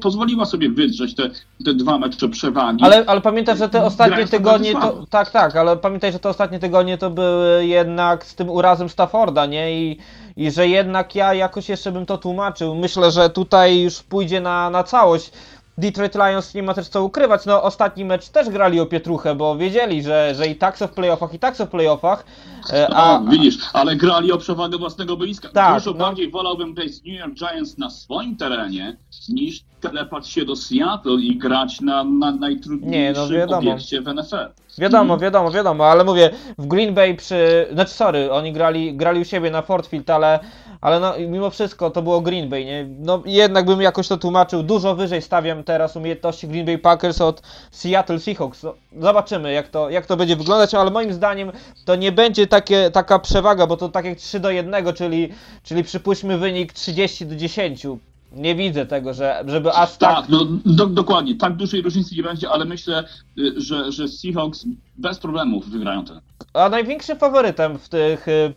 [0.01, 1.30] pozwoliła sobie wydrzeć te,
[1.64, 2.84] te dwa mecze przewagi.
[2.84, 5.07] Ale, ale pamiętaj, że te ostatnie tygodnie to.
[5.11, 9.47] Tak, tak, ale pamiętaj, że te ostatnie tygodnie to były jednak z tym urazem Stafforda,
[9.47, 9.82] nie?
[9.82, 9.99] I,
[10.36, 12.74] I że jednak ja jakoś jeszcze bym to tłumaczył.
[12.74, 15.32] Myślę, że tutaj już pójdzie na, na całość.
[15.78, 17.46] Detroit Lions nie ma też co ukrywać.
[17.46, 20.92] No, ostatni mecz też grali o pietruchę, bo wiedzieli, że, że i tak są w
[20.92, 22.24] playoffach, i tak są w playoffach.
[22.72, 25.48] E, A, A, widzisz, ale grali o przewagę własnego boiska.
[25.48, 25.98] Tak, Dużo no.
[25.98, 28.96] bardziej wolałbym grać z New York Giants na swoim terenie,
[29.28, 34.48] niż telepać się do Seattle i grać na, na Nie, najtrudniejszym no obiekcie w NFL.
[34.78, 37.66] Wiadomo, wiadomo, wiadomo, ale mówię, w Green Bay przy...
[37.72, 40.38] Znaczy, sorry, oni grali, grali u siebie na Ford Field, ale,
[40.80, 42.88] ale no, mimo wszystko to było Green Bay, nie?
[42.98, 47.42] No jednak bym jakoś to tłumaczył, dużo wyżej stawiam teraz umiejętności Green Bay Packers od
[47.70, 48.62] Seattle Seahawks.
[48.62, 51.52] No, zobaczymy, jak to, jak to będzie wyglądać, ale moim zdaniem
[51.84, 55.28] to nie będzie takie, taka przewaga, bo to tak jak 3 do 1, czyli,
[55.62, 57.86] czyli przypuśćmy wynik 30 do 10.
[58.32, 60.16] Nie widzę tego, że, żeby aż tak...
[60.16, 63.04] Tak, no do, dokładnie, tak dużej różnicy nie będzie, ale myślę,
[63.38, 64.64] y, że, że Seahawks
[64.96, 66.20] bez problemów wygrają ten.
[66.54, 68.52] A największym faworytem w tych, y,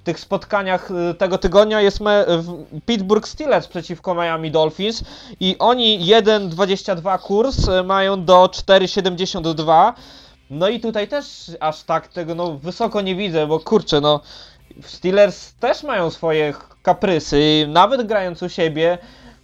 [0.00, 1.98] w tych spotkaniach y, tego tygodnia jest
[2.86, 5.04] Pittsburgh Steelers przeciwko Miami Dolphins
[5.40, 9.92] i oni 1,22 kurs mają do 4,72.
[10.50, 14.20] No i tutaj też aż tak tego no wysoko nie widzę, bo kurczę no
[14.82, 18.98] Steelers też mają swoje kaprysy, nawet grając u siebie.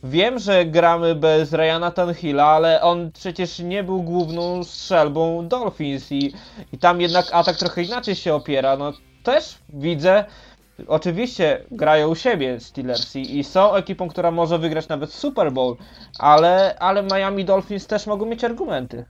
[0.04, 6.32] Wiem, że gramy bez Ryana Tanhilla, ale on przecież nie był główną strzelbą Dolphins i,
[6.72, 8.76] i tam jednak atak trochę inaczej się opiera.
[8.76, 8.92] No
[9.22, 10.24] też widzę
[10.88, 15.76] oczywiście grają u siebie Steelers i, i są ekipą, która może wygrać nawet Super Bowl,
[16.18, 19.04] ale, ale Miami Dolphins też mogą mieć argumenty.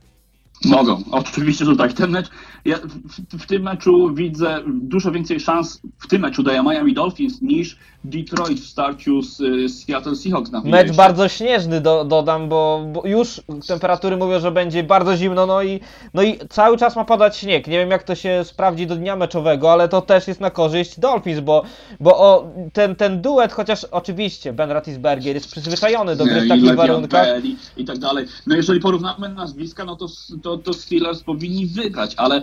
[0.65, 1.93] Mogą, oczywiście, że tak.
[1.93, 2.29] Ten mecz,
[2.65, 7.41] ja w, w tym meczu widzę dużo więcej szans w tym meczu daje Miami Dolphins
[7.41, 9.37] niż Detroit w starciu z,
[9.71, 14.51] z Seattle Seahawks na Mecz bardzo śnieżny do, dodam, bo, bo już temperatury mówią, że
[14.51, 15.79] będzie bardzo zimno, no i,
[16.13, 17.67] no i cały czas ma padać śnieg.
[17.67, 20.99] Nie wiem jak to się sprawdzi do dnia meczowego, ale to też jest na korzyść
[20.99, 21.63] Dolphins, bo,
[21.99, 26.75] bo o, ten, ten duet, chociaż oczywiście Ben Roethlisberger jest przyzwyczajony do gry w takich
[26.75, 27.27] warunkach.
[27.43, 28.25] I, i tak dalej.
[28.47, 30.07] No jeżeli porównamy nazwiska, no to,
[30.43, 32.41] to, to Steelers powinni wygrać, ale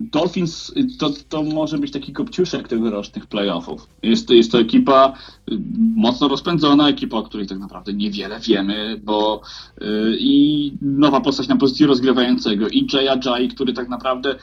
[0.00, 3.88] Dolphins to, to może być taki kopciuszek tegorocznych playoffów.
[4.02, 5.12] Jest, jest to ekipa
[5.52, 5.58] y,
[5.96, 9.40] mocno rozpędzona, ekipa, o której tak naprawdę niewiele wiemy, bo
[9.82, 14.34] y, i nowa postać na pozycji rozgrywającego, i Jaya Jai, który tak naprawdę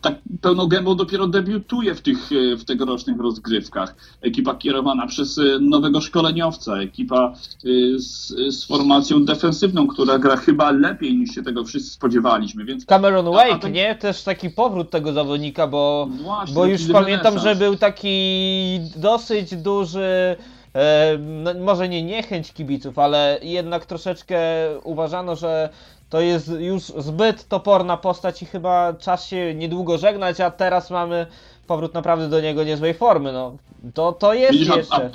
[0.00, 3.94] tak pełną gębą dopiero debiutuje w tych y, w tegorocznych rozgrywkach.
[4.22, 7.32] Ekipa kierowana przez y, nowego szkoleniowca, ekipa
[7.64, 12.86] y, z, z formacją defensywną, która gra chyba lepiej niż się tego wszyscy spodziewaliśmy, więc
[12.86, 13.94] Cameron A- a Wake, tak- nie?
[13.94, 17.42] Też taki powrót tego zawodnika, bo, Właśnie, bo już pamiętam, renesans.
[17.42, 18.10] że był taki
[18.96, 20.36] dosyć duży,
[20.74, 24.38] e, no, może nie niechęć kibiców, ale jednak troszeczkę
[24.84, 25.68] uważano, że
[26.10, 31.26] to jest już zbyt toporna postać i chyba czas się niedługo żegnać, a teraz mamy
[31.66, 33.56] powrót naprawdę do niego niezłej formy, no.
[33.94, 35.10] To, to jest Widzisz, a, a, jeszcze.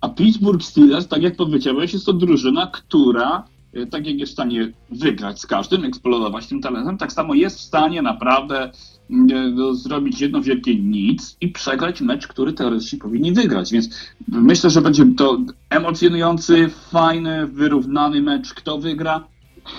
[0.00, 4.34] a Pittsburgh Steelers, tak jak powiedziałeś, jest to drużyna, która e, tak jak jest w
[4.34, 8.70] stanie wygrać z każdym, eksplodować tym talentem, tak samo jest w stanie naprawdę
[9.10, 13.72] mm, no, zrobić jedno wielkie nic i przegrać mecz, który teoretycznie powinni wygrać.
[13.72, 13.88] Więc
[14.28, 15.38] myślę, że będzie to
[15.70, 18.54] emocjonujący, fajny, wyrównany mecz.
[18.54, 19.24] Kto wygra?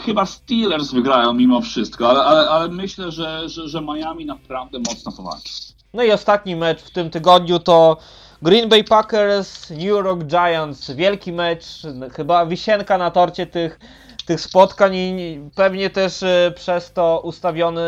[0.06, 5.12] Chyba Steelers wygrają mimo wszystko, ale, ale, ale myślę, że, że, że Miami naprawdę mocno
[5.12, 5.54] powalczy.
[5.94, 7.98] No i ostatni mecz w tym tygodniu to
[8.42, 10.92] Green Bay Packers, New York Giants.
[10.92, 11.66] Wielki mecz,
[12.14, 13.80] chyba wisienka na torcie tych,
[14.26, 17.82] tych spotkań i pewnie też e, przez to ustawiony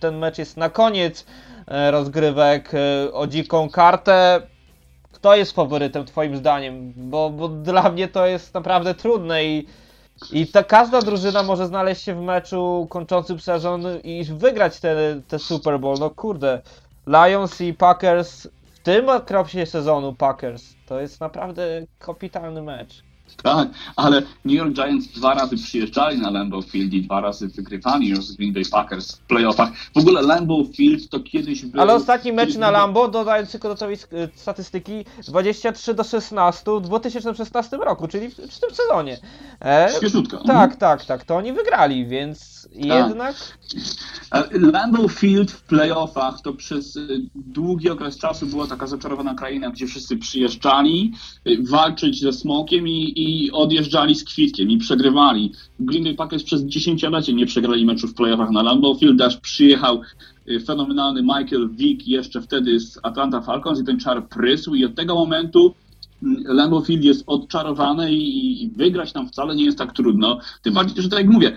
[0.00, 1.26] ten mecz jest na koniec
[1.66, 4.42] e, rozgrywek e, o dziką kartę.
[5.12, 6.92] Kto jest faworytem twoim zdaniem?
[6.96, 9.66] Bo, bo dla mnie to jest naprawdę trudne i,
[10.32, 15.38] i ta każda drużyna może znaleźć się w meczu kończącym sezon i wygrać te, te
[15.38, 15.96] Super Bowl.
[16.00, 16.62] No kurde,
[17.06, 21.62] Lions i Packers w tym okresie sezonu Packers to jest naprawdę
[21.98, 23.09] kapitalny mecz.
[23.42, 28.08] Tak, ale New York Giants dwa razy przyjeżdżali na Lambeau Field i dwa razy wygrywali
[28.08, 29.70] już z Green Bay Packers w playoffach.
[29.94, 31.80] W ogóle Lambeau Field to kiedyś był...
[31.80, 37.76] Ale ostatni mecz na Lambo, dodając tylko do sk- statystyki, 23 do 16 w 2016
[37.76, 39.18] roku, czyli w, w tym sezonie.
[39.64, 40.44] E, Świeżutko.
[40.46, 43.34] tak, tak, tak, to oni wygrali, więc jednak
[44.34, 47.00] E, Lambeau Field w playoffach to przez e,
[47.34, 51.12] długi okres czasu była taka zaczarowana kraina, gdzie wszyscy przyjeżdżali
[51.44, 55.52] e, walczyć ze smokiem i, i odjeżdżali z kwitkiem i przegrywali.
[55.80, 60.00] Green Bay Packers przez dziesięciolecie nie przegrali meczu w playoffach na Lambeau Field, aż przyjechał
[60.46, 64.94] e, fenomenalny Michael Vick jeszcze wtedy z Atlanta Falcons i ten czar prysł i od
[64.94, 65.74] tego momentu
[66.22, 70.38] mm, Lambeau Field jest odczarowany i, i wygrać tam wcale nie jest tak trudno.
[70.62, 71.56] Tym bardziej, że tak jak mówię,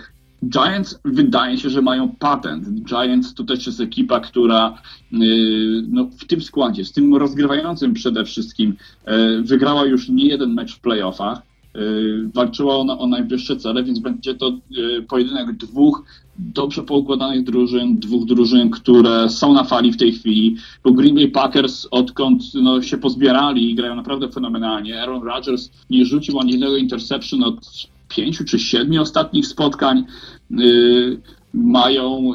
[0.49, 2.69] Giants wydaje się, że mają patent.
[2.69, 4.77] Giants to też jest ekipa, która
[5.11, 8.75] yy, no, w tym składzie, z tym rozgrywającym przede wszystkim,
[9.07, 11.52] yy, wygrała już nie jeden mecz w playoffach.
[11.75, 16.03] Yy, walczyła ona o najwyższe cele, więc będzie to yy, pojedynek dwóch
[16.39, 20.57] dobrze poukładanych drużyn, dwóch drużyn, które są na fali w tej chwili.
[20.83, 26.05] Bo Green Bay Packers, odkąd no, się pozbierali i grają naprawdę fenomenalnie, Aaron Rodgers nie
[26.05, 30.05] rzucił ani jednego interception od pięciu czy siedmiu ostatnich spotkań.
[30.51, 31.21] Yy,
[31.53, 32.31] mają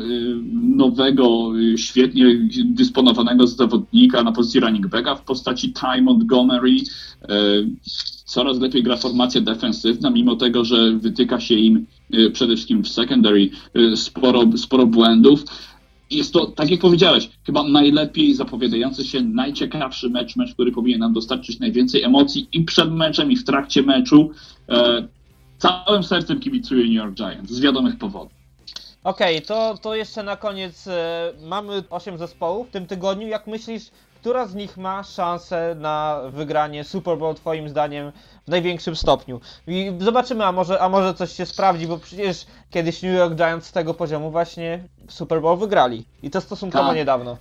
[0.53, 2.25] nowego, świetnie
[2.65, 6.77] dysponowanego zawodnika na pozycji running backa w postaci Ty Montgomery.
[8.29, 12.89] Coraz lepiej gra formacja defensywna, mimo tego, że wytyka się im yy, przede wszystkim w
[12.89, 15.45] secondary yy, sporo, sporo błędów.
[16.11, 21.13] Jest to, tak jak powiedziałeś, chyba najlepiej zapowiadający się, najciekawszy mecz, mecz, który powinien nam
[21.13, 24.31] dostarczyć najwięcej emocji i przed meczem, i w trakcie meczu.
[24.69, 25.09] E,
[25.59, 28.39] całym sercem kibicuję New York Giants, z wiadomych powodów.
[29.05, 33.29] Okej, to, to jeszcze na koniec e, mamy 8 zespołów w tym tygodniu.
[33.29, 33.83] Jak myślisz,
[34.21, 38.13] która z nich ma szansę na wygranie Super Bowl twoim zdaniem
[38.47, 39.41] w największym stopniu?
[39.67, 43.67] I zobaczymy, a może, a może coś się sprawdzi, bo przecież kiedyś New York Giants
[43.67, 46.05] z tego poziomu właśnie Super Bowl wygrali.
[46.23, 46.97] I to stosunkowo Tak.
[46.97, 47.37] niedawno.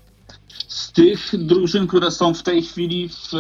[0.68, 3.32] Z tych drużyn, które są w tej chwili w.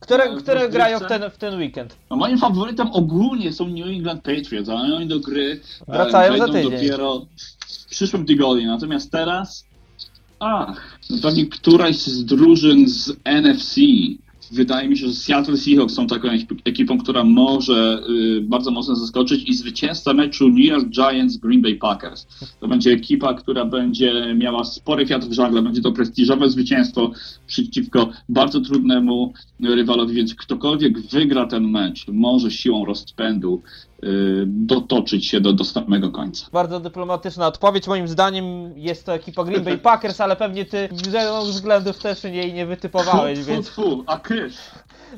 [0.00, 1.96] Które, które grają w ten, w ten weekend?
[2.10, 6.46] No moim faworytem ogólnie są New England Patriots, ale oni do gry e, Wracają za
[6.46, 6.70] tydzień.
[6.70, 7.26] dopiero
[7.86, 8.66] w przyszłym tygodniu.
[8.66, 9.64] Natomiast teraz
[10.40, 13.80] Ach, pewnie któraś z drużyn z NFC.
[14.52, 18.96] Wydaje mi się, że Seattle Seahawks są taką ekip- ekipą, która może y, bardzo mocno
[18.96, 22.26] zaskoczyć i zwycięzca meczu New York Giants Green Bay Packers.
[22.60, 27.12] To będzie ekipa, która będzie miała spory wiatr w żagle, będzie to prestiżowe zwycięstwo
[27.46, 33.62] przeciwko bardzo trudnemu rywalowi, więc ktokolwiek wygra ten mecz, może siłą rozpędu
[34.46, 36.46] dotoczyć się do, do samego końca.
[36.52, 37.86] Bardzo dyplomatyczna odpowiedź.
[37.88, 42.24] Moim zdaniem jest to ekipa Green Bay Packers, ale pewnie ty z wielu względów też
[42.24, 44.56] jej nie wytypowałeś, więc, fu, fu, a kysz!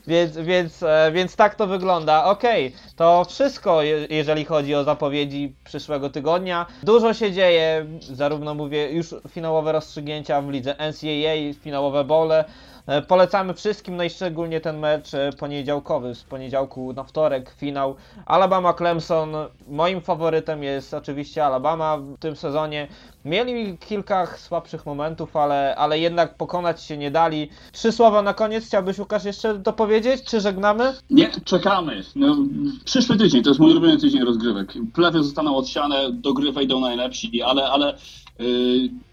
[0.07, 2.25] więc, więc, e, więc tak to wygląda.
[2.25, 6.67] Okej, to wszystko, je- jeżeli chodzi o zapowiedzi przyszłego tygodnia.
[6.83, 12.45] Dużo się dzieje, zarówno mówię, już finałowe rozstrzygnięcia w lidze NCAA, finałowe bowle.
[12.89, 17.97] E, Polecamy wszystkim, no i szczególnie ten mecz e, poniedziałkowy, z poniedziałku na wtorek, finał
[18.27, 19.29] Alabama-Clemson.
[19.69, 22.89] Moim faworytem jest oczywiście Alabama w tym sezonie.
[23.25, 27.49] Mieli kilka słabszych momentów, ale, ale jednak pokonać się nie dali.
[27.73, 30.95] Trzy słowa na koniec, chciałbyś Łukasz jeszcze dopowiedzieć, czy żegnamy?
[31.11, 32.03] Nie, czekamy.
[32.17, 32.37] No,
[32.85, 34.75] przyszły tydzień, to jest mój ulubiony tydzień rozgrywek.
[34.95, 37.95] Plefy zostaną odsiane, do gry wejdą najlepsi, ale, ale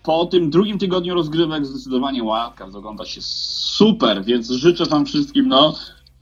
[0.03, 5.75] po tym drugim tygodniu rozgrywek zdecydowanie Wildcard ogląda się super, więc życzę wam wszystkim, no,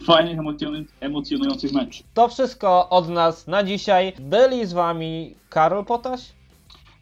[0.06, 2.06] fajnych, emocjonu- emocjonujących meczów.
[2.14, 4.14] To wszystko od nas na dzisiaj.
[4.20, 6.22] Byli z wami Karol Potaś.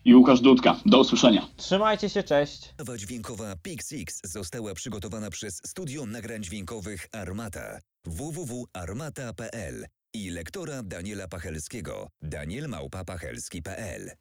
[0.06, 0.80] I Łukasz Dudka.
[0.86, 1.48] Do usłyszenia.
[1.58, 2.74] Trzymajcie się, cześć.
[2.80, 12.08] Nowa dźwiękowa Pixix została przygotowana przez Studio Nagrań Dźwiękowych Armata www.armata.pl i lektora Daniela Pachelskiego
[12.22, 14.12] danielmałpapachelski.pl